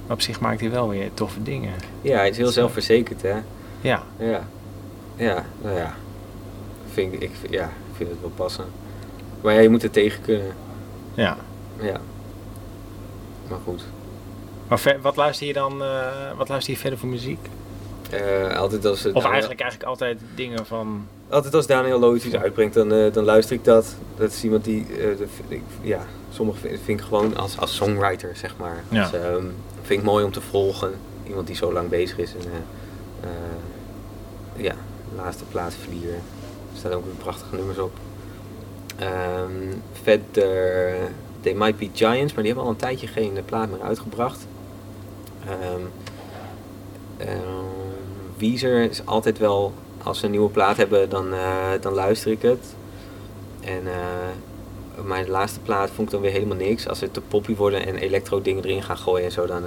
[0.06, 1.74] Maar op zich maakt hij wel weer toffe dingen.
[2.02, 3.36] ja, hij is heel zelfverzekerd, hè.
[3.82, 4.48] Ja, Ja.
[5.16, 5.96] Ja, nou ja.
[6.94, 8.66] Vind ik, ik, ja, ik vind het wel passen.
[9.42, 10.54] Maar ja, je moet er tegen kunnen.
[11.14, 11.38] ja.
[11.82, 12.00] Ja.
[13.50, 13.84] Maar goed.
[14.68, 17.40] Maar ver- wat luister je dan, eh, wat luister je verder voor muziek?
[18.10, 22.36] Eh, altijd als, Of Daniel, eigenlijk, eigenlijk altijd dingen van, altijd als Daniel Loos iets
[22.36, 23.96] uitbrengt, dan, eh, dan luister ik dat.
[24.18, 24.86] Dat is iemand die,
[25.20, 28.84] dat vind ik, ja, sommige vind, vind ik gewoon als, als songwriter, zeg maar.
[28.90, 29.02] Ja.
[29.02, 29.44] Als, ehm,
[29.82, 30.92] vind ik mooi om te volgen.
[31.28, 32.34] Iemand die zo lang bezig is.
[32.36, 32.66] En,
[34.56, 34.74] ja,
[35.16, 36.16] laatste plaats Vlier.
[36.84, 37.92] Staan ook weer prachtige nummers op.
[38.98, 40.96] Ehm, verder,
[41.42, 44.48] They Might Be Giants, maar die hebben al een tijdje geen plaat meer uitgebracht.
[45.48, 45.82] Ehm,
[48.38, 49.74] Weezer is altijd wel,
[50.04, 52.76] als ze een nieuwe plaat hebben, dan, eh, dan luister ik het.
[53.62, 56.88] En eh, mijn laatste plaat vond ik dan weer helemaal niks.
[56.88, 59.64] Als ze te poppy worden en electro dingen erin gaan gooien en zo, dan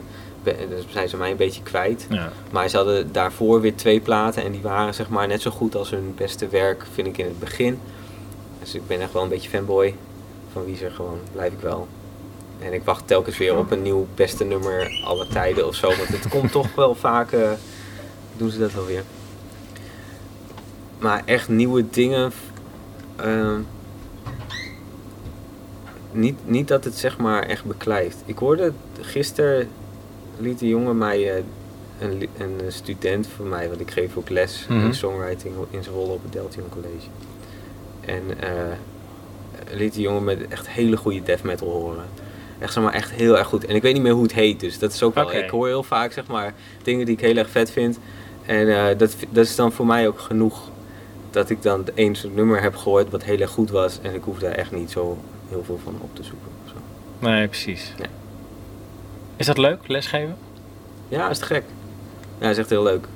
[0.88, 2.07] zijn ze mij een beetje kwijt.
[2.11, 5.51] ja, Maar ze hadden daarvoor weer twee platen en die waren zeg maar net zo
[5.51, 7.78] goed als hun beste werk, vind ik in het begin.
[8.61, 9.94] Dus ik ben echt wel een beetje fanboy
[10.53, 11.88] van Weezer, gewoon, blijf ik wel.
[12.59, 16.09] En ik wacht telkens weer op een nieuw beste nummer alle tijden of zo, want
[16.09, 17.51] het komt toch wel vaak, eh,
[18.36, 19.03] doen ze dat wel weer.
[20.99, 22.32] Maar echt nieuwe dingen,
[23.16, 23.61] ehm,
[26.12, 28.16] niet, niet dat het zeg maar echt beklijft.
[28.24, 29.68] Ik hoorde gisteren,
[30.39, 31.43] liet de jongen mij, eh,
[32.01, 34.84] een, een student van mij, want ik geef ook les Mhm.
[34.87, 37.07] in songwriting in Zwolle op het Deltion College.
[38.01, 38.51] En eh,
[39.78, 42.05] liet die jongen met echt hele goede death metal horen.
[42.59, 43.64] echt, zeg maar, echt heel erg goed.
[43.66, 45.32] En ik weet niet meer hoe het heet, dus dat is ook wel...
[45.34, 47.99] Ik hoor heel vaak zeg maar, dingen die ik heel erg vet vind.
[48.47, 50.70] En eh, dat, dat is dan voor mij ook genoeg
[51.30, 53.99] dat ik dan eens een nummer heb gehoord wat heel erg goed was.
[54.03, 55.18] En ik hoef daar echt niet zo
[55.49, 56.49] heel veel van op te zoeken.
[56.64, 56.76] of zo.
[57.26, 57.93] Nee, precies.
[57.99, 58.07] Ja.
[59.37, 60.37] Is dat leuk, lesgeven?
[61.09, 61.62] Ja, is te gek.
[62.39, 63.07] Ja, dat is echt heel leuk.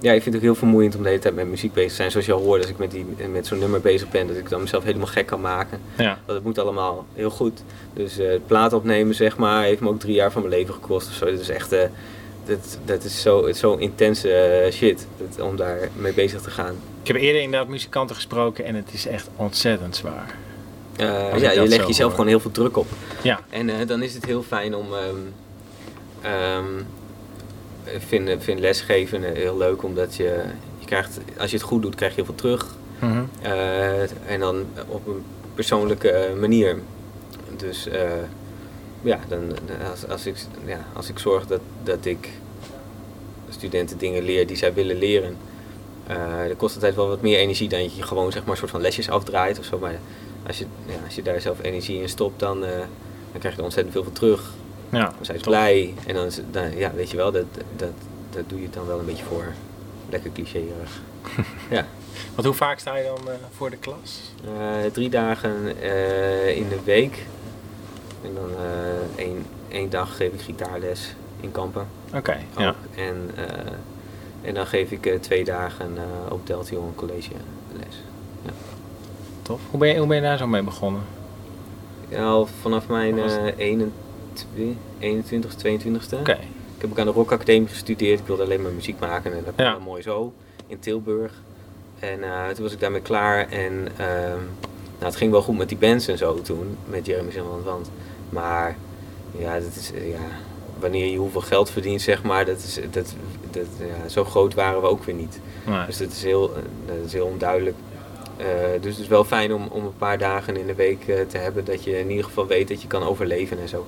[0.00, 1.96] Ja, ik vind het ook heel vermoeiend om de hele tijd met muziek bezig te
[1.96, 2.10] zijn.
[2.10, 4.48] Zoals je al hoort, als ik met, die, met zo'n nummer bezig ben, dat ik
[4.48, 5.80] dan mezelf helemaal gek kan maken.
[5.96, 6.18] Ja.
[6.24, 7.62] Want het moet allemaal heel goed.
[7.92, 11.08] Dus het plaat opnemen, zeg maar, heeft me ook drie jaar van mijn leven gekost
[11.08, 11.24] of zo.
[11.24, 11.82] Dat is echt, eh,
[12.44, 16.74] dat, dat is zo, zo intense eh, shit, dat, om daar mee bezig te gaan.
[17.02, 20.34] Ik heb eerder inderdaad muzikanten gesproken en het is echt ontzettend zwaar.
[20.96, 22.10] Ja, je dat legt jezelf hoor.
[22.10, 22.86] gewoon heel veel druk op.
[23.22, 23.40] Ja.
[23.50, 24.94] En dan is het heel fijn om.
[24.94, 25.16] ehm
[26.26, 26.78] ehm,
[27.84, 30.42] ik vind, vind lesgeven heel leuk, omdat je,
[30.78, 32.74] je krijgt, als je het goed doet, krijg je heel veel terug.
[32.98, 33.24] Mhm.
[33.42, 35.24] Eh, en dan op een
[35.54, 36.78] persoonlijke eh, manier.
[37.56, 38.10] Dus eh,
[39.02, 39.52] ja, dan,
[39.90, 42.28] als, als, ik, ja, als ik zorg dat, dat ik
[43.48, 45.36] studenten dingen leer die zij willen leren,
[46.06, 48.70] eh dan kost altijd wel wat meer energie dan je gewoon zeg maar een soort
[48.70, 49.78] van lesjes afdraait of zo.
[49.78, 49.98] Maar
[50.46, 53.64] als je, ja, als je daar zelf energie in stopt, dan, dan krijg je er
[53.64, 54.52] ontzettend veel van terug.
[54.90, 55.52] Ja, Dan zijn ze top.
[55.52, 55.94] blij.
[56.06, 57.44] En dan, is het- dan, ja, weet je wel, dat,
[57.76, 57.90] dat,
[58.30, 59.52] dat doe je het dan wel een beetje voor.
[60.10, 61.00] Lekker clichéerig.
[61.70, 61.86] ja.
[62.34, 64.20] Want hoe vaak sta je dan eh, voor de klas?
[64.44, 67.26] Eh, drie dagen eh, in de week.
[68.22, 68.50] En dan
[69.16, 71.86] één, één dag geef ik gitaarles in Kampen.
[72.14, 72.74] Oké, ja.
[72.96, 73.30] En,
[74.42, 75.96] en dan geef ik twee dagen
[76.30, 77.30] op Deltion college
[77.72, 78.02] les.
[79.42, 79.60] Tof.
[79.70, 81.02] Hoe ben, je, hoe ben je daar zo mee begonnen?
[82.08, 83.58] Ja, al vanaf mijn Wat was eh
[84.98, 86.18] 21, 21ste, 22ste.
[86.18, 86.32] Oké.
[86.76, 88.20] Ik heb ook aan de Rock Academie gestudeerd.
[88.20, 89.78] Ik wilde alleen maar muziek maken en dat kwam Ja.
[89.78, 90.32] mooi zo
[90.66, 91.32] in Tilburg.
[91.98, 94.38] En eh, toen was ik daarmee klaar en ehm,
[94.98, 97.90] nou, het ging wel goed met die bands en zo toen, met Jeremy Van Want.
[98.28, 98.76] Maar
[99.38, 100.18] ja, dat is, eh, ja,
[100.78, 103.14] wanneer je hoeveel geld verdient, zeg maar, dat is, dat,
[103.50, 105.40] dat, ja, zo groot waren we ook weer niet.
[105.66, 105.86] Nee.
[105.86, 107.76] Dus dat is heel, eh, dat is heel onduidelijk.
[108.80, 111.64] Dus het is wel fijn om, om een paar dagen in de week te hebben
[111.64, 113.86] dat je in ieder geval weet dat je kan overleven en zo.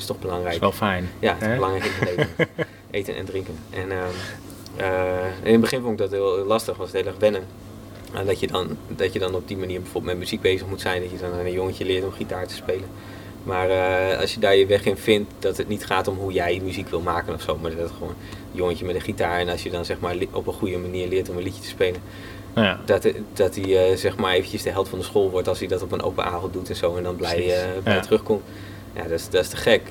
[0.00, 0.54] Dat is toch Dat belangrijk.
[0.54, 1.08] is wel fijn.
[1.18, 1.54] Ja, het is Hè?
[1.54, 2.48] belangrijk in het leven.
[2.90, 3.54] Eten en drinken.
[3.70, 4.00] En ehm,
[4.76, 7.42] eh, in het begin vond ik dat heel, heel lastig, was het heel erg wennen.
[8.14, 10.80] En dat, je dan, dat je dan op die manier bijvoorbeeld met muziek bezig moet
[10.80, 12.88] zijn, dat je dan aan een jongetje leert om gitaar te spelen.
[13.42, 16.32] Maar eh, als je daar je weg in vindt, dat het niet gaat om hoe
[16.32, 18.08] jij muziek wil maken of zo, maar dat het gewoon
[18.52, 21.08] een jongetje met een gitaar en als je dan zeg maar op een goede manier
[21.08, 22.00] leert om een liedje te spelen,
[22.54, 22.80] Ja.
[22.84, 25.82] dat, dat hij zeg maar eventjes de held van de school wordt als hij dat
[25.82, 27.44] op een open avond doet en zo en dan blij,
[27.84, 28.00] ja.
[28.00, 28.42] terugkomt.
[28.94, 29.82] Ja, dat is, dat is te gek.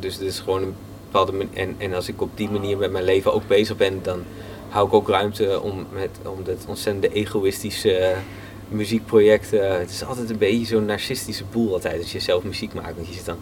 [0.00, 0.74] Dus het is gewoon een
[1.04, 4.22] bepaalde en, en als ik op die manier met mijn leven ook bezig ben, dan
[4.68, 8.16] hou ik ook ruimte om met om dat ontzettend egoïstische eh,
[8.68, 9.52] muziekproject.
[9.52, 12.94] eh, het is altijd een beetje zo'n narcistische boel altijd als je zelf muziek maakt.
[12.94, 13.36] Want je zit dan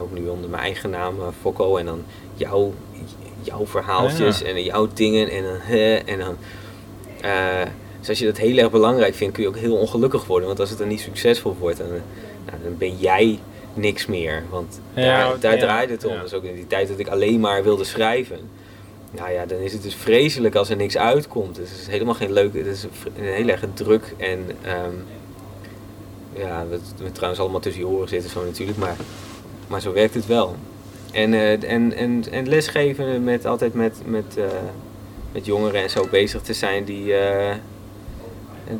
[0.00, 2.02] ook nu onder mijn eigen naam, eh, Fokko, en dan
[2.34, 2.74] jouw,
[3.42, 4.46] jouw verhaaltjes Ja.
[4.46, 6.36] en jouw dingen en dan hè, en dan.
[8.00, 10.46] dus als je dat heel erg belangrijk vindt, kun je ook heel ongelukkig worden.
[10.48, 13.38] Want als het dan niet succesvol wordt, dan, nou, dan ben jij
[13.74, 14.42] niks meer.
[14.50, 16.12] Want Ja, daar, daar ja, draait het om.
[16.12, 16.20] ja.
[16.22, 18.38] Dus ook in die tijd dat ik alleen maar wilde schrijven.
[19.10, 21.54] Nou ja, dan is het dus vreselijk als er niks uitkomt.
[21.56, 22.58] Dus het is helemaal geen leuke.
[22.58, 22.82] Het is
[23.16, 24.50] een heel erg druk en.
[24.62, 24.94] ehm,
[26.32, 28.96] ja, we, we trouwens allemaal tussen je oren zitten zo natuurlijk, maar,
[29.66, 30.56] maar zo werkt het wel.
[31.12, 34.44] En, eh, en, en, en lesgeven met altijd met, met, eh,
[35.32, 37.54] met jongeren en zo bezig te zijn die, eh,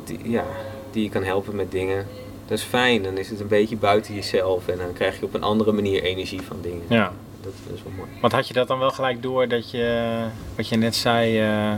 [0.04, 0.44] die, ja,
[0.90, 2.06] die je kan helpen met dingen.
[2.50, 5.34] Dat is fijn, dan is het een beetje buiten jezelf en dan krijg je op
[5.34, 6.82] een andere manier energie van dingen.
[6.88, 7.12] Ja.
[7.42, 8.08] Dat, dat is wel mooi.
[8.20, 10.24] Want had je dat dan wel gelijk door dat je,
[10.56, 11.72] wat je net zei, eh,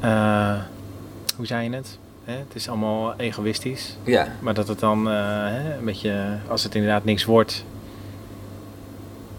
[0.00, 0.60] eh,
[1.36, 1.98] hoe zei je het?
[2.24, 2.32] Hè?
[2.32, 3.96] Het is allemaal egoïstisch.
[4.04, 5.14] Ja, Maar dat het dan eh,
[5.46, 7.64] hè, een beetje, als het inderdaad niks wordt,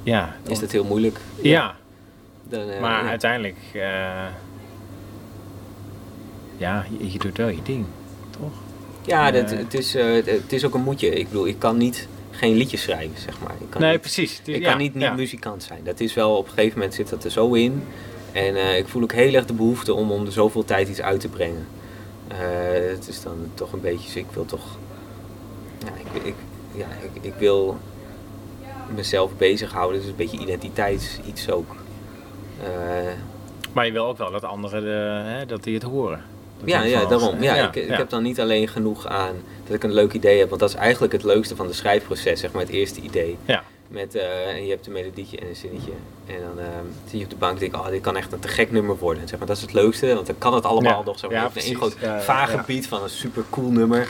[0.04, 0.36] ja.
[0.48, 1.20] is dat heel moeilijk.
[1.42, 1.76] Ja,
[2.50, 3.10] Dan, maar ja.
[3.10, 3.58] uiteindelijk,
[6.58, 7.86] ja, je, je doet wel je ding?
[9.06, 11.10] Ja, dat, het, is, eh, het, is ook een moedje.
[11.10, 13.54] Ik bedoel, ik kan niet geen liedjes schrijven, zeg maar.
[13.60, 14.42] Ik kan nee, niet, precies.
[14.46, 15.14] Is- ik ja, kan niet, niet ja.
[15.14, 15.80] muzikant zijn.
[15.84, 17.84] Dat is wel, op een gegeven moment zit dat er zo in.
[18.32, 21.02] En eh, ik voel ook heel erg de behoefte om, om er zoveel tijd iets
[21.02, 21.68] uit te brengen.
[22.28, 22.38] Eh,
[22.90, 24.78] het is dan toch een beetje, ik wil toch,
[25.86, 26.36] ja, ik, ik,
[26.76, 27.78] ja, ik, ik wil
[28.96, 30.00] mezelf bezighouden.
[30.02, 31.76] Dus een beetje identiteits-iets ook.
[32.64, 32.70] Eh,
[33.74, 36.24] Maar je wil ook wel dat anderen de, hè, dat die het horen.
[36.66, 37.44] Ja, ja daarom.
[37.44, 39.36] Ja, ja, ik, ik heb dan niet alleen genoeg aan
[39.66, 42.40] dat ik een leuk idee heb, want dat is eigenlijk het leukste van de schrijfproces,
[42.40, 43.38] zeg maar, het eerste idee.
[43.46, 43.64] Ja.
[43.88, 45.92] Met, eh, en je hebt een melodietje en een zinnetje.
[46.28, 48.40] En dan ehm zie je op de bank en denk oh, dit kan echt een
[48.40, 49.28] te gek nummer worden.
[49.28, 51.06] Zeg maar, dat is het leukste, want dan kan het allemaal Ja.
[51.06, 52.64] nog zeg maar, Ja, op een groot vage ja.
[52.68, 54.08] beat van een super cool nummer.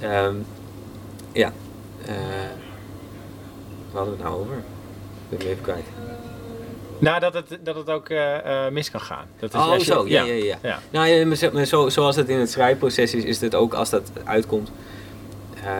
[0.00, 0.34] Ehm,
[1.32, 1.52] ja,
[2.06, 2.14] eh
[3.92, 4.56] waar hadden we het nou over?
[5.28, 5.84] Ik ben even kwijt.
[7.00, 9.26] Nou, dat het, dat het ook eh, eh, mis kan gaan.
[9.38, 10.58] Dat is Oh, je- zo, ja, ja, ja.
[10.62, 10.78] ja.
[10.90, 14.10] Nou ja, maar zo, zoals het in het schrijfproces is, is het ook als dat
[14.24, 14.70] uitkomt.
[15.64, 15.70] eh,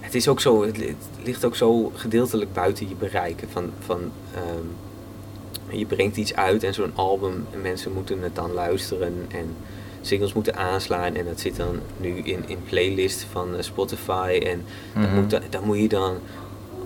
[0.00, 3.42] het is ook zo, het, li- het ligt ook zo gedeeltelijk buiten je bereik.
[3.52, 8.52] Van, van, ehm, je brengt iets uit en zo'n album, en mensen moeten het dan
[8.52, 9.56] luisteren en
[10.00, 11.14] singles moeten aanslaan.
[11.14, 14.40] En dat zit dan nu in, in playlist van Spotify.
[14.44, 16.18] En dan, moet, da- dan moet je dan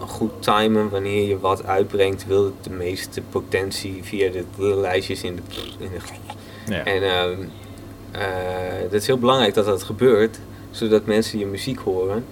[0.09, 2.27] goed timen wanneer je wat uitbrengt.
[2.27, 4.45] Wil het de meeste potentie via de
[4.77, 5.43] lijstjes in de,
[5.79, 6.85] in de Ja.
[6.85, 7.03] en
[8.83, 10.39] het is heel belangrijk dat dat gebeurt,
[10.71, 12.25] zodat mensen je muziek horen.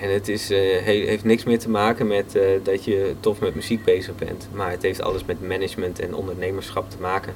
[0.00, 3.40] En het is, eh, he- heeft niks meer te maken met eh, dat je tof
[3.40, 4.48] met muziek bezig bent.
[4.52, 7.34] Maar het heeft alles met management en ondernemerschap te maken.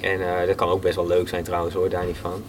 [0.00, 2.42] En dat kan ook best wel leuk zijn trouwens hoor, daar niet van.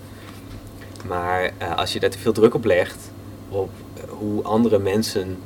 [1.07, 3.11] Maar als je daar te veel druk op legt,
[3.49, 3.69] op
[4.07, 5.37] hoe andere mensen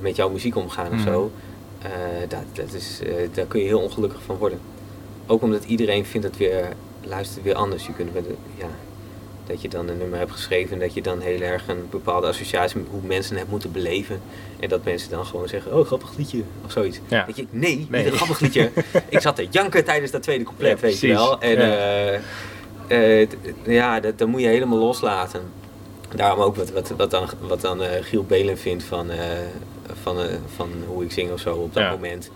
[0.00, 1.02] met jouw muziek omgaan of Mhm.
[1.12, 1.30] zo,
[1.82, 1.90] eh,
[2.28, 4.60] dat, dat is, eh, daar kun je heel ongelukkig van worden.
[5.26, 6.68] Ook omdat iedereen vindt het weer,
[7.04, 7.86] luistert weer anders.
[7.86, 8.10] Je kunt
[8.58, 8.66] ja,
[9.46, 12.26] dat je dan een nummer hebt geschreven en dat je dan heel erg een bepaalde
[12.26, 14.20] associatie met hoe mensen het moeten beleven.
[14.60, 17.00] En dat mensen dan gewoon zeggen, oh grappig liedje of zoiets.
[17.08, 17.24] Ja.
[17.26, 18.02] Dat je, nee, Nee.
[18.02, 18.70] niet een grappig liedje.
[19.08, 21.40] ik zat te janken tijdens dat tweede couplet, Ja, weet je wel.
[21.40, 21.76] En Ja.
[22.88, 23.28] eh, eh,
[23.66, 25.40] ja, dat, dat moet je helemaal loslaten.
[26.16, 29.18] Daarom ook wat, wat, wat dan, wat dan eh, Giel Belen vindt van, eh,
[30.02, 31.90] van, eh, van hoe ik zing of zo op dat Ja.
[31.90, 32.30] moment.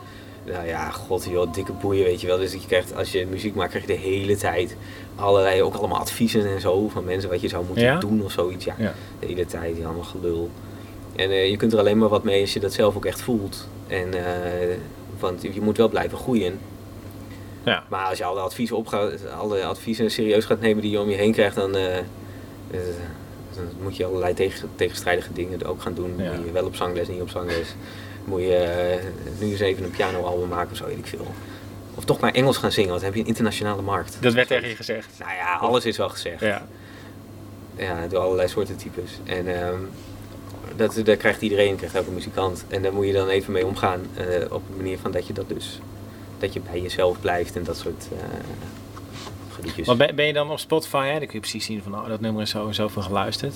[0.45, 2.39] Nou ja, god joh, dikke boeien weet je wel.
[2.39, 4.77] Dus je krijgt, als je muziek maakt, krijg je de hele tijd
[5.15, 7.99] allerlei, ook allemaal adviezen en zo van mensen wat je zou moeten Ja?
[7.99, 8.65] doen of zoiets.
[8.65, 8.93] Ja, Ja.
[9.21, 10.51] de hele tijd, allemaal gelul.
[11.17, 13.69] En je kunt er alleen maar wat mee als je dat zelf ook echt voelt.
[13.87, 14.09] En,
[15.19, 16.59] want je moet wel blijven groeien.
[17.65, 17.85] Ja.
[17.89, 21.17] Maar als je alle adviezen, opgaat, alle adviezen serieus gaat nemen die je om je
[21.17, 21.77] heen krijgt, dan,
[23.57, 26.15] dan moet je allerlei tegen, tegenstrijdige dingen ook gaan doen.
[26.17, 26.33] Ja.
[26.33, 27.75] Moet je wel op zangles, niet op zangles.
[28.25, 29.05] Moet je eh,
[29.39, 31.27] nu eens even een pianoalbum maken of zo, weet ik veel.
[31.95, 34.17] Of toch maar Engels gaan zingen, want dan heb je een internationale markt.
[34.21, 35.19] Dat werd tegen je gezegd.
[35.19, 36.41] Nou ja, alles is wel gezegd.
[36.41, 36.67] Ja.
[37.77, 39.11] Ja, door allerlei soorten types.
[39.25, 39.79] En ehm,
[40.77, 42.65] dat, dat krijgt iedereen, krijgt elke muzikant.
[42.69, 44.01] En daar moet je dan even mee omgaan.
[44.17, 45.81] eh, op een manier van dat je dat dus,
[46.39, 48.19] dat je bij jezelf blijft en dat soort eh
[49.85, 51.13] Want ben, ben je dan op Spotify, hè?
[51.13, 53.55] dan kun je precies zien van oh, dat nummer is zo en zoveel geluisterd.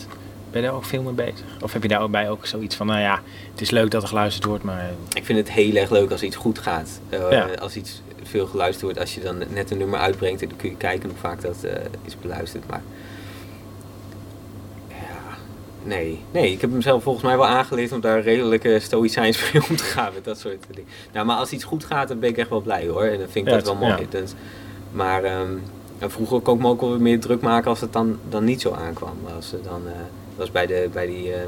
[0.51, 1.45] Ben je daar ook veel mee bezig?
[1.63, 3.23] Of heb je daarbij ook zoiets van, nou ja,
[3.53, 4.91] het is leuk dat er geluisterd wordt, maar...
[5.13, 7.01] Ik vind het heel erg leuk als iets goed gaat.
[7.09, 7.49] Eh, Ja.
[7.61, 8.99] Als iets veel geluisterd wordt.
[8.99, 11.65] Als je dan net een nummer uitbrengt, en dan kun je kijken hoe vaak dat
[11.65, 11.73] eh,
[12.05, 12.67] is beluisterd.
[12.69, 12.83] Maar
[14.89, 15.37] ja,
[15.83, 16.21] nee.
[16.31, 19.77] Nee, ik heb mezelf volgens mij wel aangeleerd om daar redelijk eh, stoïcijns mee om
[19.77, 20.91] te gaan met dat soort dingen.
[21.13, 23.03] Nou, maar als iets goed gaat, dan ben ik echt wel blij hoor.
[23.03, 24.01] En dan vind ik Ja, dat wel mooi.
[24.01, 24.07] ja.
[24.11, 24.33] Dus,
[24.93, 25.53] maar ehm,
[26.01, 28.45] en vroeger kon ik me ook wel weer meer druk maken als het dan, dan
[28.45, 29.17] niet zo aankwam.
[29.37, 29.93] Als dan, eh,
[30.37, 31.41] was bij, de, bij die, eh,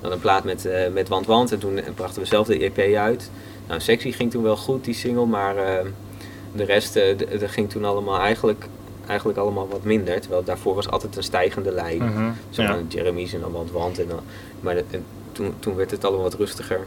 [0.00, 2.96] dan een plaat met, eh, met Want Want en toen brachten we zelf de EP
[2.96, 3.30] uit.
[3.68, 5.54] Nou, Sexy ging toen wel goed, die single, maar
[6.52, 6.94] de rest
[7.40, 8.64] dat ging toen allemaal eigenlijk,
[9.06, 10.20] eigenlijk allemaal wat minder.
[10.20, 11.96] Terwijl daarvoor was altijd een stijgende lijn.
[12.04, 12.78] mhm, Zo ja.
[12.88, 13.98] Jeremy's en dan Want Want.
[14.00, 14.18] En dan,
[14.60, 16.80] maar de- en toen, toen werd het allemaal wat rustiger.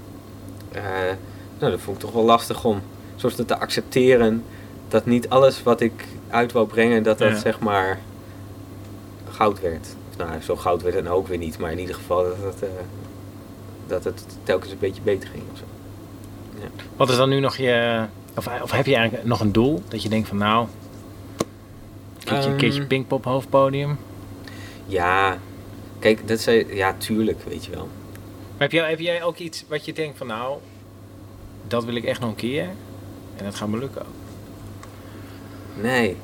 [1.59, 2.81] Nou, dat vond ik toch wel lastig om
[3.15, 4.43] zoals te accepteren
[4.93, 7.37] dat niet alles wat ik uit wou brengen, dat dat Ja.
[7.37, 7.99] zeg maar
[9.29, 9.95] goud werd.
[10.17, 12.63] Nou, zo goud werd het nou ook weer niet, maar in ieder geval dat het,
[12.63, 12.69] eh,
[13.87, 15.43] dat het telkens een beetje beter ging.
[15.51, 15.63] Of zo.
[16.95, 18.05] Wat is dan nu nog je...
[18.37, 19.81] Of, of heb je eigenlijk nog een doel?
[19.87, 20.67] Dat je denkt van nou...
[22.25, 22.87] Een keertje, Ehm.
[22.87, 23.97] Pinkpop hoofdpodium.
[24.85, 25.37] Ja,
[25.99, 27.87] kijk, dat zei, ja, tuurlijk, weet je wel.
[28.51, 30.57] Maar heb jij, heb jij ook iets wat je denkt van nou...
[31.67, 32.67] Dat wil ik echt nog een keer.
[33.35, 34.07] En dat gaat me lukken ook.
[35.81, 36.15] Nee.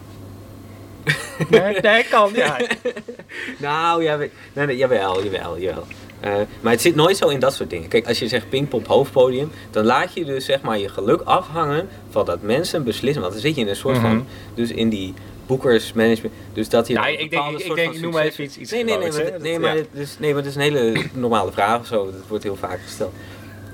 [1.50, 2.32] Nee, nee kan.
[2.34, 2.58] Ja.
[3.58, 5.86] Nou, ja, we- nee, nee, jawel, jawel, jawel.
[6.20, 7.88] Eh, maar het zit nooit zo in dat soort dingen.
[7.90, 11.90] Kijk, als je zegt Pinkpop hoofdpodium, dan laat je dus zeg maar je geluk afhangen
[12.10, 13.22] van dat mensen beslissen.
[13.22, 14.06] Want dan zit je in een soort Mhm.
[14.06, 15.14] van, dus in die
[15.46, 18.44] boekersmanagement, dus dat je Nou, ik denk, ik soort denk van ik noem maar even
[18.44, 19.84] iets, iets Nee, nee, nee, groots, maar, nee, Dat- maar, ja.
[20.20, 22.06] nee, maar het is een hele normale vraag of zo.
[22.12, 23.14] Dat wordt heel vaak gesteld.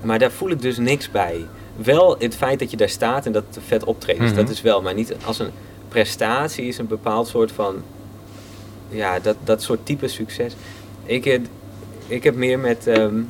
[0.04, 1.46] Maar daar voel ik dus niks bij.
[1.76, 4.40] Wel het feit dat je daar staat en dat het vet optreedt, dus Mhm.
[4.40, 4.82] dat is wel.
[4.82, 5.52] Maar niet als een
[5.88, 7.84] prestatie is een bepaald soort van
[8.90, 10.54] ja, dat, dat soort type succes.
[11.04, 11.40] Ik, eh,
[12.08, 12.88] ik heb meer met.
[12.88, 13.22] ehm,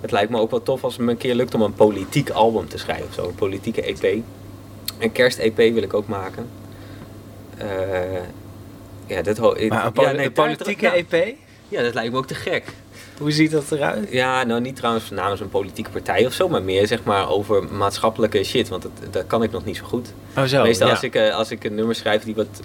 [0.00, 2.30] het lijkt me ook wel tof als het me een keer lukt om een politiek
[2.30, 3.28] album te schrijven of zo.
[3.28, 4.22] Een politieke EP.
[4.98, 6.46] Een kerst-EP wil ik ook maken.
[7.56, 7.66] Eh,
[9.06, 11.36] ja, dat Maar een, ja, nee, een politieke EP?
[11.68, 12.64] Ja, dat lijkt me ook te gek.
[13.20, 14.10] Hoe ziet dat eruit?
[14.10, 17.64] Ja, nou niet trouwens namens een politieke partij of zo, maar meer zeg maar over
[17.64, 18.68] maatschappelijke shit.
[18.68, 20.12] Want dat, dat kan ik nog niet zo goed.
[20.36, 20.92] Oh zo, Meestal ja.
[20.92, 22.60] als, ik, eh, als ik een nummer schrijf die, wat,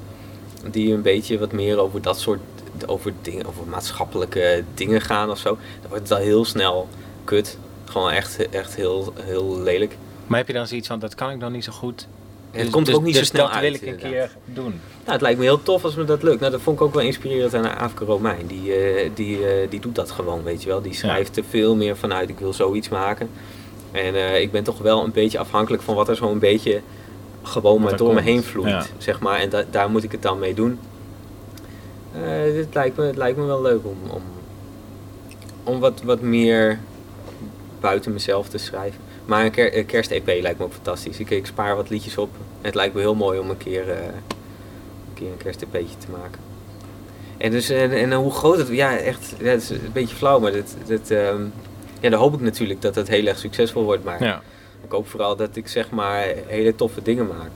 [0.72, 2.40] die een beetje wat meer over dat soort
[2.86, 6.90] over, dingen, over maatschappelijke dingen gaan of zo, dan wordt het al heel snel
[7.24, 7.58] kut.
[7.86, 9.98] Gewoon echt, echt heel, heel lelijk.
[10.28, 12.08] Maar heb je dan zoiets van, dat kan ik dan niet zo goed?
[12.56, 13.64] Het komt er ook niet zo dus snel dat uit.
[13.64, 14.12] wil ik een inderdaad.
[14.12, 14.74] keer doen.
[15.00, 16.40] Nou, het lijkt me heel tof als me dat lukt.
[16.40, 18.48] Nou, dat vond ik ook wel inspirerend aan Afke Romein.
[18.48, 20.82] Die, eh, die, eh, die doet dat gewoon, weet je wel.
[20.82, 23.30] Die schrijft er veel meer vanuit, ik wil zoiets maken.
[23.92, 26.82] En eh, ik ben toch wel een beetje afhankelijk van wat er zo'n beetje
[27.42, 29.40] gewoon maar door me heen vloeit, zeg maar.
[29.40, 30.80] En da- daar moet ik het dan mee doen.
[32.54, 34.22] Dit lijkt me, het lijkt me wel leuk om, om,
[35.64, 36.80] om wat, wat meer
[37.80, 39.02] buiten mezelf te schrijven.
[39.26, 41.20] Maar een ker- een kerst-EP lijkt me ook fantastisch.
[41.20, 42.30] Ik, ik spaar wat liedjes op.
[42.66, 46.40] Het lijkt me heel mooi om een keer, eh, een, keer een te maken.
[47.38, 48.68] En, dus, en, en hoe groot het...
[48.68, 51.42] Ja, echt, ja, is een beetje flauw, maar dat, dat, ehm,
[52.00, 54.04] ja, dan hoop ik natuurlijk dat het heel erg succesvol wordt.
[54.04, 54.42] Maar Ja.
[54.84, 57.52] ik hoop vooral dat ik zeg maar hele toffe dingen maak.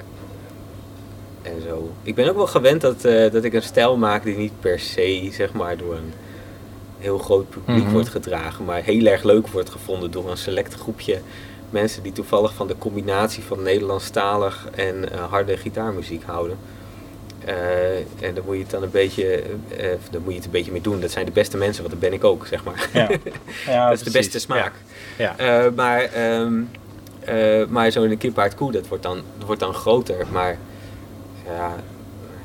[1.41, 1.91] En zo.
[2.03, 4.80] Ik ben ook wel gewend dat, eh, dat ik een stijl maak die niet per
[4.80, 6.14] se zeg maar door een
[6.99, 7.91] heel groot publiek Mhm.
[7.91, 11.20] wordt gedragen, maar heel erg leuk wordt gevonden door een select groepje
[11.72, 16.57] mensen die toevallig van de combinatie van Nederlandstalig en eh, harde gitaarmuziek houden.
[17.45, 19.43] Eh, en daar moet je het dan een beetje,
[20.11, 20.99] daar moet je het een beetje mee doen.
[20.99, 22.89] Dat zijn de beste mensen, want dat ben ik ook, zeg maar.
[22.93, 23.09] Ja.
[23.65, 24.74] Ja, dat is de beste smaak.
[25.17, 25.36] Ja.
[25.38, 25.72] Ja.
[25.76, 26.61] Maar ehm
[27.30, 30.28] eh, maar zo'n kippaard koe, dat wordt, dan, dat wordt dan groter.
[30.32, 30.57] Maar
[31.45, 31.76] ja,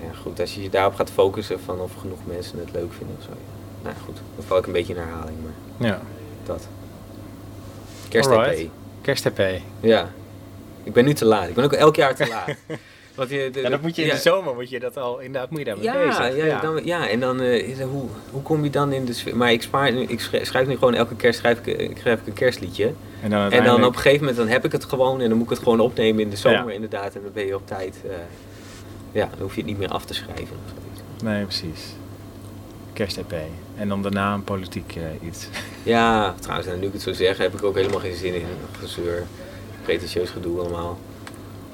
[0.00, 3.16] ja, goed, als je je daarop gaat focussen van of genoeg mensen het leuk vinden
[3.18, 3.30] of zo.
[3.30, 3.36] ja.
[3.82, 6.00] Nou goed, dan val ik een beetje in herhaling, maar ja.
[6.44, 6.68] dat.
[8.08, 8.30] Kerst.
[9.04, 9.60] Kerst-EP.
[9.80, 10.10] Ja.
[10.82, 11.48] Ik ben nu te laat.
[11.48, 12.54] Ik ben ook elk jaar te laat.
[13.14, 14.14] Want je, de- Ja, dat moet je in ja.
[14.14, 16.36] de zomer, moet je dat al, inderdaad, moet je daarmee Ja, bezig.
[16.46, 19.12] ja, Dan, ja, en dan, eh, is er- hoe, hoe kom je dan in de
[19.12, 19.36] sfeer?
[19.36, 22.26] Maar ik, spaar, nu- ik schrijf, nu gewoon elke kerst schrijf ik, ik schrijf ik
[22.26, 22.92] een kerstliedje.
[23.22, 25.36] En dan, En dan op een gegeven moment dan heb ik het gewoon en dan
[25.38, 26.72] moet ik het gewoon opnemen in de zomer Ja.
[26.74, 27.14] inderdaad.
[27.14, 27.96] En dan ben je op tijd.
[28.08, 28.14] eh,
[29.12, 30.56] ja, dan hoef je het niet meer af te schrijven.
[31.22, 31.80] Nee, precies.
[32.92, 33.34] Kerst-EP.
[33.76, 35.48] En dan daarna een politiek eh, iets.
[35.82, 38.44] Ja, trouwens, en nu ik het zo zeg, heb ik ook helemaal geen zin in.
[38.78, 39.22] Gezeur,
[39.82, 40.98] pretentieus gedoe allemaal.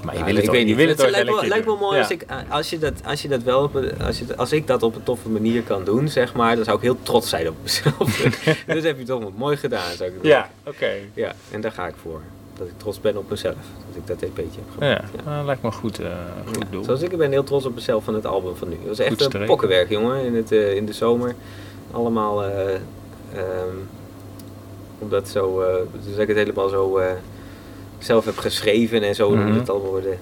[0.04, 0.76] Maar je wil het ik je niet.
[0.76, 3.28] wil het lijkt, wel een wel mooi als, ik, eh, als, je dat, als je
[3.28, 6.08] dat wel op, een- als, je, als ik dat op een toffe manier kan doen,
[6.08, 8.16] zeg maar, dan zou ik heel trots zijn op mezelf.
[8.66, 10.50] dus heb je toch mooi gedaan, zou ik Ja, zeggen.
[10.64, 10.90] ja oké.
[11.14, 12.20] Ja, en daar ga ik voor.
[12.58, 13.54] Dat ik trots ben op mezelf.
[13.88, 15.02] Dat ik dat EP'tje heb gemaakt.
[15.16, 16.06] Ja, nou, lijkt me een goed, eh,
[16.54, 16.84] goed doel.
[16.84, 18.74] Zoals ik ben heel trots op mezelf van het album van nu.
[18.78, 19.46] Het was echt een streven.
[19.46, 21.34] pokkenwerk, jongen, in, het, eh, in de zomer.
[21.90, 22.74] Allemaal, eh
[23.34, 23.76] ehm,
[24.98, 25.74] omdat zo, eh,
[26.04, 27.12] dus ik het helemaal zo eh,
[27.98, 30.18] zelf heb geschreven en zo, moet het allemaal worden.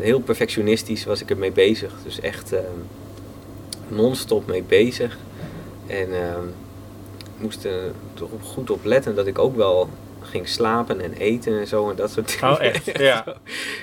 [0.00, 1.92] heel perfectionistisch was ik ermee bezig.
[2.04, 2.64] Dus echt ehm,
[3.88, 5.18] non-stop mee bezig.
[5.86, 6.46] En ehm,
[7.18, 9.88] ik moest er toch goed op letten dat ik ook wel
[10.20, 12.54] ging slapen en eten en zo en dat soort dingen.
[12.54, 12.98] Oh, echt?
[12.98, 13.24] Ja.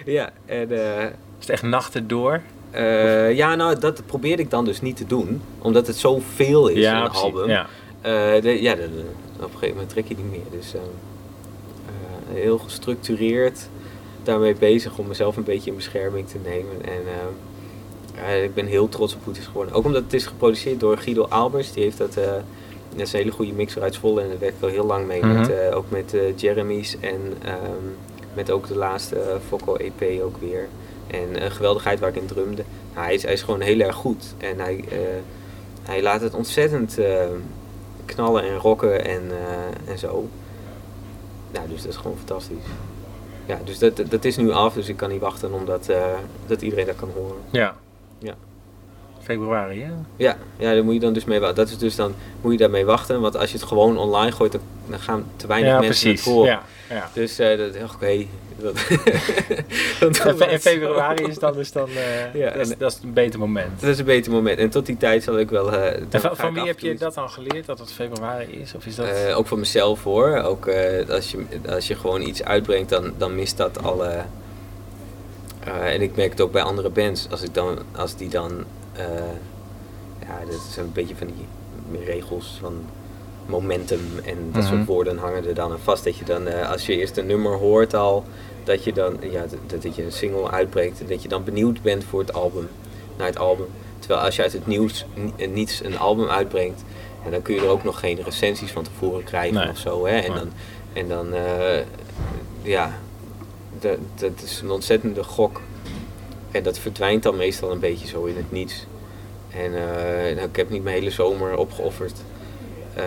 [0.06, 0.72] ja, en...
[0.72, 2.42] Is het echt nachten door?
[2.72, 5.42] Eh, ja, nou, dat probeerde ik dan dus niet te doen.
[5.60, 7.24] Omdat het zoveel is, ja, een precies.
[7.24, 7.50] album.
[7.50, 7.68] Ja.
[8.02, 9.04] Eh, de- ja, de- de-
[9.36, 10.60] op een gegeven moment trek je niet meer.
[10.60, 10.82] Dus eh,
[12.34, 13.68] heel gestructureerd
[14.24, 16.76] daarmee bezig om mezelf een beetje in bescherming te nemen.
[16.86, 19.74] En ik ben heel trots op hoe het is geworden.
[19.74, 21.72] Ook omdat het is geproduceerd door Guido Albers.
[21.74, 22.14] Die heeft dat...
[22.14, 22.44] dat
[22.96, 25.20] is een hele goede mixer uit Zwolle en daar werk ik al heel lang mee.
[25.26, 25.40] Mhm.
[25.40, 27.56] met, eh, ook met Jeremy's en ehm,
[28.34, 30.68] met ook de laatste Focco EP ook weer.
[31.12, 32.64] En eh, Geweldigheid waar ik in drumde.
[32.94, 34.34] Nou, hij, is, hij is gewoon heel erg goed.
[34.38, 34.98] En hij, eh,
[35.84, 37.26] hij laat het ontzettend eh,
[38.06, 39.32] knallen en rocken en,
[39.88, 40.30] en zo.
[41.52, 42.64] Nou, dus dat is gewoon fantastisch.
[43.46, 45.90] Ja, dus dat, dat is nu af, dus ik kan niet wachten omdat
[46.48, 47.38] dat iedereen dat kan horen.
[47.50, 47.76] Ja.
[48.18, 48.36] Ja.
[49.24, 49.90] Februari, hè?
[50.16, 51.58] Ja, ja, daar moet je dan dus mee wachten.
[51.58, 54.52] Dat is dus dan moet je daarmee wachten, want als je het gewoon online gooit,
[54.52, 56.26] dan, dan gaan te weinig ja, mensen precies.
[56.26, 56.50] het horen.
[56.52, 57.10] Ja, ja.
[57.14, 58.26] Dus eh dat oké.
[60.00, 63.00] dat, fe- in februari is dan dus dan, eh, Ja, dat, is, en- dat is
[63.04, 63.82] een beter moment.
[63.82, 64.58] Dat is een beter moment.
[64.60, 65.74] En tot die tijd zal ik wel.
[65.74, 68.76] eh, En van, van wie heb je dat dan geleerd, dat het februari is?
[68.76, 69.08] Of is dat...
[69.34, 70.38] Ook voor mezelf hoor.
[70.38, 70.70] Ook
[71.10, 74.24] als, je, als je gewoon iets uitbrengt, dan, dan mist dat alle.
[75.84, 77.28] en ik merk het ook bij andere bands.
[77.32, 78.52] Als, ik dan, als die dan.
[78.94, 79.06] Eh,
[80.22, 82.74] ja, dat is een beetje van die regels van
[83.46, 84.74] momentum en dat Mhm.
[84.74, 86.04] soort woorden hangen er dan aan vast.
[86.04, 88.24] Dat je dan, eh, als je eerst een nummer hoort al,
[88.64, 92.04] dat je dan, ja, dat, dat je een single uitbrengt, dat je dan benieuwd bent
[92.04, 92.68] voor het album,
[93.18, 93.66] naar het album.
[94.00, 96.84] Terwijl als je uit het nieuws ni- niets een album uitbrengt,
[97.26, 99.70] en dan kun je er ook nog geen recensies van tevoren krijgen Nee.
[99.70, 100.06] of zo.
[100.06, 100.18] Hè?
[100.20, 100.50] En dan,
[100.94, 101.80] en dan eh,
[102.62, 102.92] ja,
[103.80, 105.62] dat, dat is een ontzettende gok.
[106.52, 108.86] En dat verdwijnt dan meestal een beetje zo in het niets.
[109.54, 112.14] En eh, nou, ik heb niet mijn hele zomer opgeofferd.
[112.96, 113.04] eh,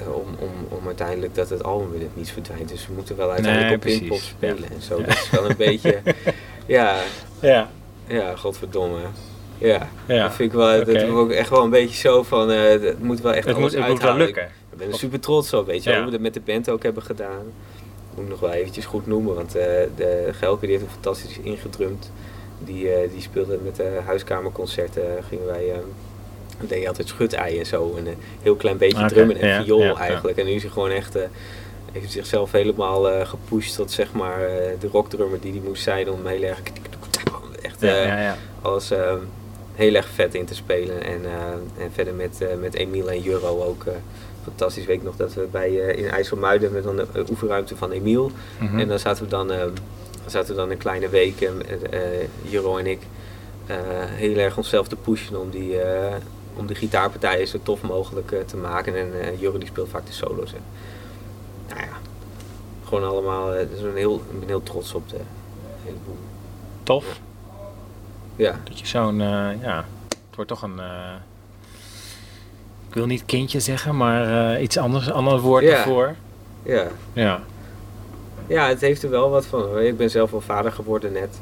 [0.00, 2.68] eh, om, om, om uiteindelijk dat het album in het niets verdwijnt.
[2.68, 4.74] Dus we moeten wel uiteindelijk Nee, op Pinkpop spelen Ja.
[4.74, 4.98] en zo.
[4.98, 5.04] Ja.
[5.04, 5.98] Dat is wel een beetje,
[6.66, 6.96] ja,
[7.40, 7.70] Ja.
[8.06, 8.98] ja, godverdomme.
[9.58, 10.22] Ja, Ja.
[10.22, 13.32] dat vind ik wel, dat ook echt wel een beetje zo van, het moet wel
[13.32, 14.44] echt Het moet, alles het moet wel lukken.
[14.72, 16.82] Ik ben er super trots op, weet je hoe we dat met de band ook
[16.82, 17.52] hebben gedaan.
[18.18, 19.64] Moet ik nog wel eventjes goed noemen, want eh,
[19.96, 22.10] de Gelke die heeft een fantastisch ingedrumd.
[22.58, 25.78] Die, eh, die speelde met de huiskamerconcerten, gingen wij, eh
[26.58, 27.94] we deden altijd schutei en zo.
[27.96, 29.96] En een heel klein beetje Oké, drummen en ja, viool ja, ja.
[29.96, 30.38] eigenlijk.
[30.38, 31.22] En nu is hij gewoon echt, eh,
[31.92, 36.10] heeft zichzelf helemaal eh, gepusht tot zeg maar eh, de rockdrummer die hij moest zijn
[36.10, 36.62] om heel erg
[37.62, 39.14] echt eh, alles eh,
[39.74, 41.02] heel erg vet in te spelen.
[41.02, 43.94] En, eh, en verder met, eh, met Emiel en Juro ook eh,
[44.48, 44.86] fantastisch.
[44.86, 47.90] Weet ik nog dat we bij, eh, in IJsselmuiden met dan de eh, oefenruimte van
[47.90, 48.30] Emiel.
[48.60, 48.78] Mhm.
[48.78, 49.66] En dan zaten we dan, eh,
[50.26, 52.00] zaten we dan een kleine week, eh,
[52.42, 53.00] Juro en ik,
[54.14, 55.80] heel erg onszelf te pushen om die,
[56.56, 58.94] om die gitaarpartijen zo tof mogelijk te maken.
[58.96, 60.52] En Juro die speelt vaak de solo's.
[60.52, 60.62] En,
[61.68, 61.96] nou ja,
[62.84, 65.20] gewoon allemaal, dus een heel, ik ben heel trots op de
[65.84, 66.18] hele boel.
[66.82, 67.20] Tof.
[68.36, 69.18] Ja, Dat je zo'n,
[69.60, 70.80] ja, het wordt toch een,
[72.88, 75.76] ik wil niet kindje zeggen, maar eh, iets anders, ander woord Ja.
[75.76, 76.14] ervoor.
[76.62, 76.86] ja.
[77.12, 77.40] Ja.
[78.46, 79.78] Ja, het heeft er wel wat van.
[79.78, 81.40] Ik ben zelf wel vader geworden net.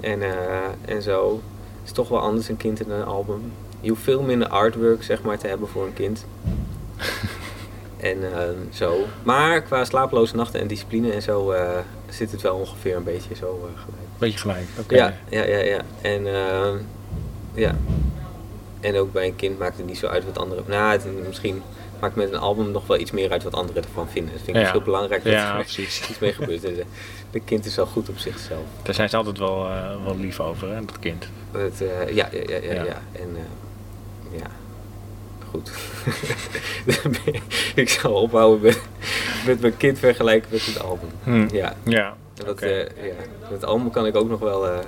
[0.00, 1.40] En, eh, en zo.
[1.78, 3.52] Het is toch wel anders een kind in een album.
[3.80, 6.24] Je hoeft veel minder artwork zeg maar, te hebben voor een kind.
[7.96, 8.94] en eh, zo.
[9.22, 13.34] Maar qua slapeloze nachten en discipline en zo eh, zit het wel ongeveer een beetje
[13.34, 14.08] zo gelijk.
[14.18, 14.64] Beetje gelijk.
[14.78, 14.94] Oké.
[14.94, 15.80] Ja, ja, ja, ja.
[16.00, 16.70] En eh,
[17.54, 17.74] ja.
[18.80, 20.64] En ook bij een kind maakt het niet zo uit wat anderen.
[20.66, 21.62] Nou, het, misschien
[22.00, 24.32] maakt met een album nog wel iets meer uit wat anderen ervan vinden.
[24.32, 24.70] Dat vind ik Ja.
[24.70, 25.24] heel belangrijk.
[25.24, 26.00] dat Ja, er precies.
[26.10, 26.60] iets mee gebeurt.
[26.62, 26.84] De,
[27.30, 28.62] de kind is al goed op zichzelf.
[28.82, 31.28] Daar zijn ze altijd wel, eh, wel lief over, hè, dat kind.
[31.52, 33.02] Het, eh, ja, ja, ja, ja.
[33.12, 34.46] En eh, ja,
[35.50, 35.70] goed.
[37.74, 38.80] ik zal ophouden met,
[39.46, 41.08] met mijn kind vergelijken met het album.
[41.24, 41.48] Hm.
[41.56, 42.16] Ja, Ja.
[42.34, 42.84] dat, eh, ja.
[43.50, 44.78] het album kan ik ook nog wel eh,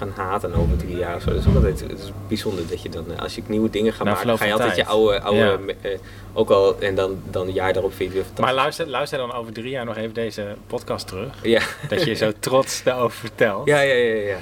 [0.00, 1.30] gaan haten over drie jaar of zo.
[1.30, 3.92] Dat is ook altijd het is bijzonder dat je dan, eh, als je nieuwe dingen
[3.92, 5.58] gaat Na maken, ga je altijd je oude, oude Ja.
[5.90, 5.98] eh,
[6.32, 9.32] ook al, en dan, dan een jaar daarop vind je het Maar luister, luister dan
[9.32, 11.34] over drie jaar nog even deze podcast terug.
[11.42, 11.62] Ja.
[11.88, 13.66] Dat je zo trots daarover vertelt.
[13.66, 14.38] Ja, ja, ja, ja.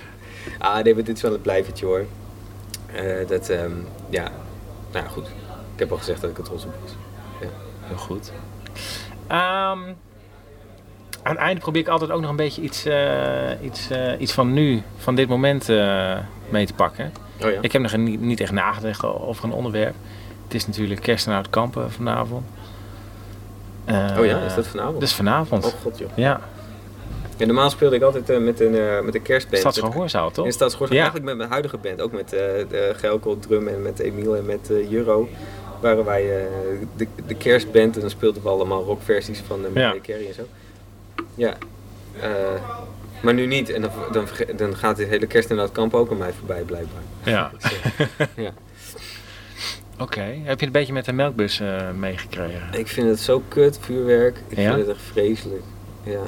[0.59, 2.04] Ah, nee, maar dit is wel een blijvertje hoor.
[2.94, 3.72] Eh, dat, ehm,
[4.11, 4.30] ja.
[4.92, 5.26] Nou ja, goed.
[5.74, 6.92] Ik heb al gezegd dat ik er trots op was.
[7.82, 8.32] Heel goed.
[9.26, 9.78] Ehm,
[11.28, 14.32] aan het einde probeer ik altijd ook nog een beetje iets, eh, iets, eh, iets
[14.32, 16.16] van nu, van dit moment eh,
[16.48, 17.12] mee te pakken.
[17.44, 17.58] Oh ja?
[17.60, 19.94] Ik heb nog niet, niet echt nagedacht over een onderwerp.
[20.44, 22.46] Het is natuurlijk kerst en oud kampen vanavond.
[24.18, 24.94] Oh ja, is dat vanavond?
[24.94, 25.64] Dat is vanavond.
[25.64, 26.08] Oh god joh.
[26.14, 26.40] Ja,
[27.36, 29.60] Ja, normaal speelde ik altijd met, een, eh, met een kerstband.
[29.60, 30.44] Stadsgehoorzaal toch?
[30.44, 30.96] In Stadsgehoorzaal.
[30.96, 31.02] Ja.
[31.02, 32.00] Eigenlijk met mijn huidige band.
[32.00, 35.28] Ook met de Gelko drum en met Emiel en met Euro.
[35.80, 36.48] Waren wij
[36.96, 37.94] de, de kerstband.
[37.94, 39.86] En dan speelden we allemaal rockversies van de Ja.
[39.86, 40.42] Mariah Carey en zo.
[41.34, 41.56] Ja.
[42.20, 42.30] Eh,
[43.22, 43.70] maar nu niet.
[43.70, 46.62] En dan, dan, dan gaat dit hele kerst en dat kamp ook aan mij voorbij
[46.62, 47.02] blijkbaar.
[47.22, 47.50] Ja.
[47.60, 48.50] Eh, ja.
[49.98, 50.20] Oké.
[50.42, 52.68] Heb je een beetje met de melkbus eh, meegekregen?
[52.72, 54.40] Ik vind het zo kut, vuurwerk.
[54.48, 54.74] Ik Ja?
[54.74, 55.62] vind het echt vreselijk.
[56.02, 56.20] Ja.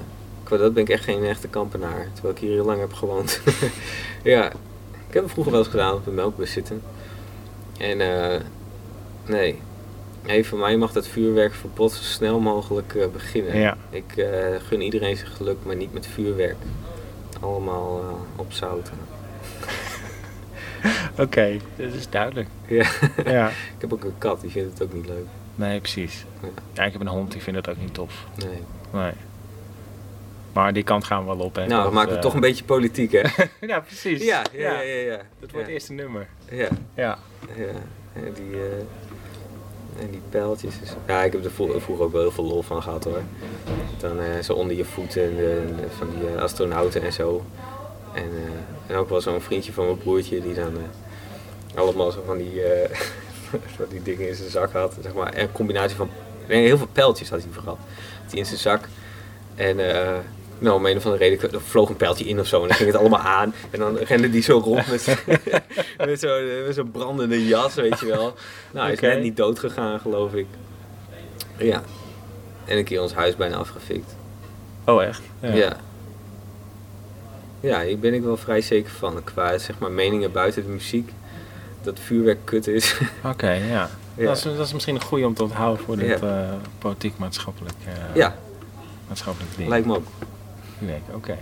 [0.43, 2.07] Qua dat ben ik echt geen echte kampenaar.
[2.13, 3.41] Terwijl ik hier heel lang heb gewoond.
[4.23, 4.47] ja.
[5.09, 6.83] Ik heb het vroeger wel eens gedaan op een melkbus zitten.
[7.79, 8.41] En eh
[9.27, 9.61] nee.
[10.27, 13.57] Nee, voor mij mag dat vuurwerkverbod zo snel mogelijk eh, beginnen.
[13.57, 13.77] Ja.
[13.91, 16.57] Ik eh, gun iedereen zijn geluk, maar niet met vuurwerk.
[17.41, 18.95] Allemaal eh, opzouten.
[21.19, 22.49] Oké, dat is duidelijk.
[22.69, 22.91] Ja.
[23.25, 23.49] Ja.
[23.49, 25.27] ik heb ook een kat, die vindt het ook niet leuk.
[25.55, 26.25] Nee, precies.
[26.43, 26.49] Ja.
[26.73, 28.27] Ja, ik heb een hond, die vindt het ook niet tof.
[28.37, 28.59] Nee.
[28.93, 29.13] Nee.
[30.53, 31.67] Maar die kant gaan we wel op, hè?
[31.67, 33.23] Nou, Dat, maken we eh, toch een beetje politiek, hè?
[33.67, 34.25] ja, precies.
[34.25, 35.17] ja, ja, ja, ja, ja.
[35.17, 36.29] Dat wordt het eerste nummer.
[36.51, 36.69] Ja.
[36.95, 37.19] Ja.
[38.15, 38.85] Die, eh,
[40.01, 40.75] en die pijltjes.
[41.07, 43.23] Ja, ik heb er vro- vroeger ook wel heel veel lol van gehad hoor.
[44.01, 47.45] Dan eh, zo onder je voeten en van die eh, astronauten en zo.
[48.15, 50.73] En, eh, en ook wel zo'n vriendje van mijn broertje die dan
[51.75, 52.63] allemaal zo van die,
[53.91, 54.95] die dingen in zijn zak had.
[55.03, 55.33] Zeg maar.
[55.33, 56.11] En Een combinatie van
[56.47, 57.79] heel veel pijltjes had hij vooral.
[58.29, 58.89] Hij in zijn zak.
[59.55, 59.77] En
[60.61, 62.77] nou, om een of andere reden er vloog een pijltje in of zo en dan
[62.77, 63.55] ging het allemaal aan.
[63.71, 65.25] En dan rende die zo rond met,
[66.07, 68.35] met zo'n zo'n brandende jas, weet je wel.
[68.73, 69.07] Nou, hij is Oké.
[69.09, 70.47] net niet dood gegaan, geloof ik.
[71.57, 71.83] Ja.
[72.65, 74.15] En een keer ons huis bijna afgefikt.
[74.85, 75.23] Oh, echt?
[75.41, 75.77] Ja.
[77.61, 77.83] ja.
[77.83, 79.25] hier ben ik wel vrij zeker van.
[79.25, 81.13] Qua zeg maar meningen buiten de muziek.
[81.83, 82.97] Dat vuurwerk kut is.
[83.33, 83.91] Oké, ja.
[84.17, 84.27] Ja.
[84.27, 86.43] Dat, is, dat is misschien een goede om te onthouden voor dit Ja.
[86.43, 88.37] eh, politiek-maatschappelijk eh, ja,
[89.09, 89.69] maatschappelijk ding.
[89.69, 90.07] lijkt me ook.
[90.87, 91.37] Week, oké.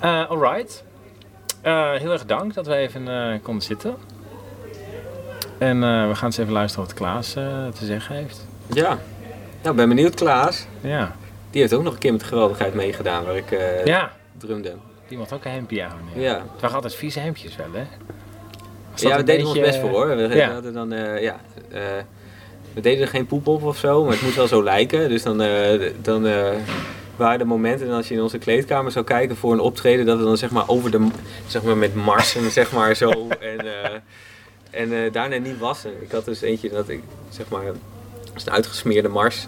[0.00, 0.84] Eh, alright.
[1.62, 3.94] Eh, heel erg dank dat we even eh, konden zitten.
[5.58, 8.46] En we gaan eens even luisteren wat Klaas te zeggen heeft.
[8.72, 8.88] Ja.
[9.62, 10.66] Nou, ik ben benieuwd, Klaas.
[10.80, 11.16] Ja.
[11.50, 13.50] Die heeft ook nog een keer met geweldigheid meegedaan waar ik
[13.84, 14.74] Ja, drumde.
[15.08, 15.98] die mag ook een hempje aan.
[16.14, 16.20] Ja.
[16.22, 16.34] Ja.
[16.52, 17.82] Het waren altijd vieze hemdjes wel, hè?
[18.94, 20.16] Ja, we deden ons beetje- best voor hoor.
[20.16, 20.52] We, Ja.
[20.52, 20.90] hadden dan,
[21.20, 21.36] ja,
[22.74, 25.08] we deden er geen poep op of zo, maar het moest wel zo lijken.
[25.08, 25.36] Dus dan,
[26.02, 26.26] dan
[27.16, 30.24] waren er momenten als je in onze kleedkamer zou kijken voor een optreden, dat we
[30.24, 31.06] dan zeg maar over de,
[31.46, 33.10] zeg maar met marsen zeg maar zo
[33.40, 33.90] en, eh,
[34.70, 35.90] en eh, daarna niet wassen.
[36.02, 37.62] Ik had dus eentje dat ik zeg maar,
[38.36, 39.46] is een uitgesmeerde mars.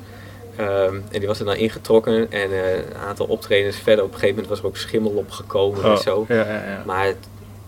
[0.56, 4.18] Ehm, en die was er dan ingetrokken en eh, een aantal optredens verder op een
[4.18, 6.24] gegeven moment was er ook schimmel opgekomen en Oh, zo.
[6.28, 6.82] Ja, ja, ja.
[6.86, 7.16] Maar het,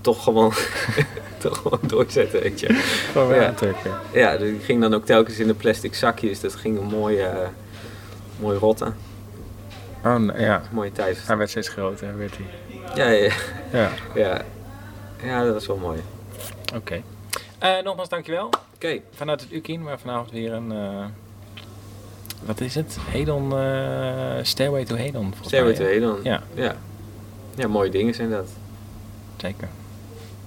[0.00, 0.52] toch gewoon,
[1.38, 2.66] toch gewoon doorzetten, weet je.
[3.12, 3.46] Gewoon weer Ja.
[3.48, 3.90] aantrekken.
[4.12, 6.40] Ja, dus ik ging dan ook telkens in de plastic zakjes.
[6.40, 7.30] Dat ging een mooie,
[8.40, 8.94] mooi rotten.
[10.04, 10.62] Oh, nee, ja.
[10.70, 11.26] Mooie tijd.
[11.26, 12.46] Hij werd steeds groter, werd hij.
[12.94, 13.32] Ja, ja,
[13.72, 14.42] Ja, ja.
[15.22, 16.02] Ja, dat was wel mooi.
[16.74, 17.02] oké.
[17.58, 18.50] Eh, nogmaals, dankjewel.
[18.74, 20.72] Oké, Vanuit het Ukin, maar vanavond weer een...
[20.72, 21.04] eh,
[22.42, 22.96] wat is het?
[23.00, 23.52] Hedon...
[23.58, 25.90] eh Stairway to Hedon, Stairway mij, to?
[25.92, 26.20] Hedon.
[26.22, 26.76] Ja, Ja.
[27.54, 28.48] Ja, mooie dingen zijn dat.
[29.36, 29.68] zeker.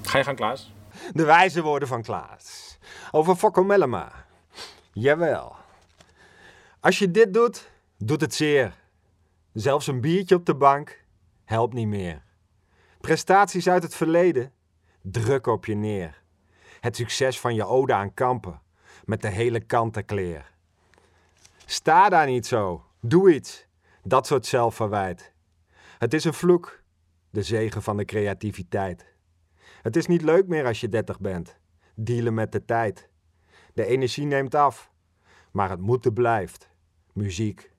[0.03, 0.71] Ga je gang, Klaas?
[1.13, 2.77] De wijze woorden van Klaas.
[3.11, 4.11] Over Fokko Mellema.
[4.93, 5.55] Jawel.
[6.79, 8.73] Als je dit doet, doet het zeer.
[9.53, 11.03] Zelfs een biertje op de bank
[11.43, 12.23] helpt niet meer.
[13.01, 14.51] Prestaties uit het verleden
[15.01, 16.21] druk op je neer.
[16.79, 18.61] Het succes van je ode aan kampen
[19.05, 20.51] met de hele kantenkleer.
[21.65, 22.85] Sta daar niet zo.
[22.99, 23.67] Doe iets.
[24.03, 25.33] Dat soort zelfverwijt.
[25.97, 26.81] Het is een vloek.
[27.29, 29.05] De zegen van de creativiteit.
[29.81, 31.57] Het is niet leuk meer als je 30 bent.
[31.95, 33.09] Dealen met de tijd.
[33.73, 34.91] De energie neemt af.
[35.51, 36.69] Maar het moeten blijft.
[37.13, 37.72] Muziek.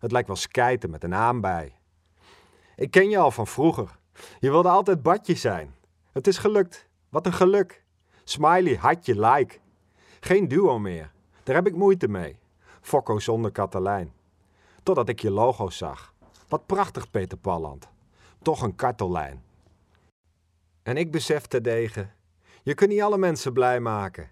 [0.00, 1.78] Het lijkt wel skijten met een naam bij.
[2.76, 3.98] Ik ken je al van vroeger.
[4.38, 5.74] Je wilde altijd badje zijn.
[6.12, 6.88] Het is gelukt.
[7.08, 7.84] Wat een geluk.
[8.24, 9.58] Smiley, hartje, like.
[10.20, 11.12] Geen duo meer.
[11.42, 12.38] Daar heb ik moeite mee.
[12.80, 14.12] Fokko zonder Katelijn.
[14.82, 16.14] Totdat ik je logo zag.
[16.48, 17.88] Wat prachtig, Peter Palland.
[18.42, 19.44] Toch een kartellijn.
[20.82, 22.14] En ik besef te degen,
[22.62, 24.30] je kunt niet alle mensen blij maken.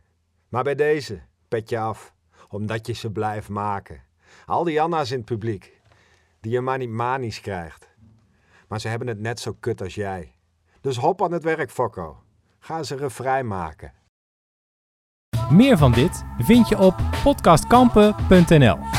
[0.48, 2.14] Maar bij deze, pet je af,
[2.48, 4.02] omdat je ze blijft maken.
[4.48, 5.80] Al die Anna's in het publiek,
[6.40, 7.88] die je maar niet manisch krijgt.
[8.68, 10.34] Maar ze hebben het net zo kut als jij.
[10.80, 12.22] Dus hop aan het werk, Fokko.
[12.58, 13.92] Ga ze refrein maken.
[15.50, 18.97] Meer van dit vind je op podcastkampen.nl.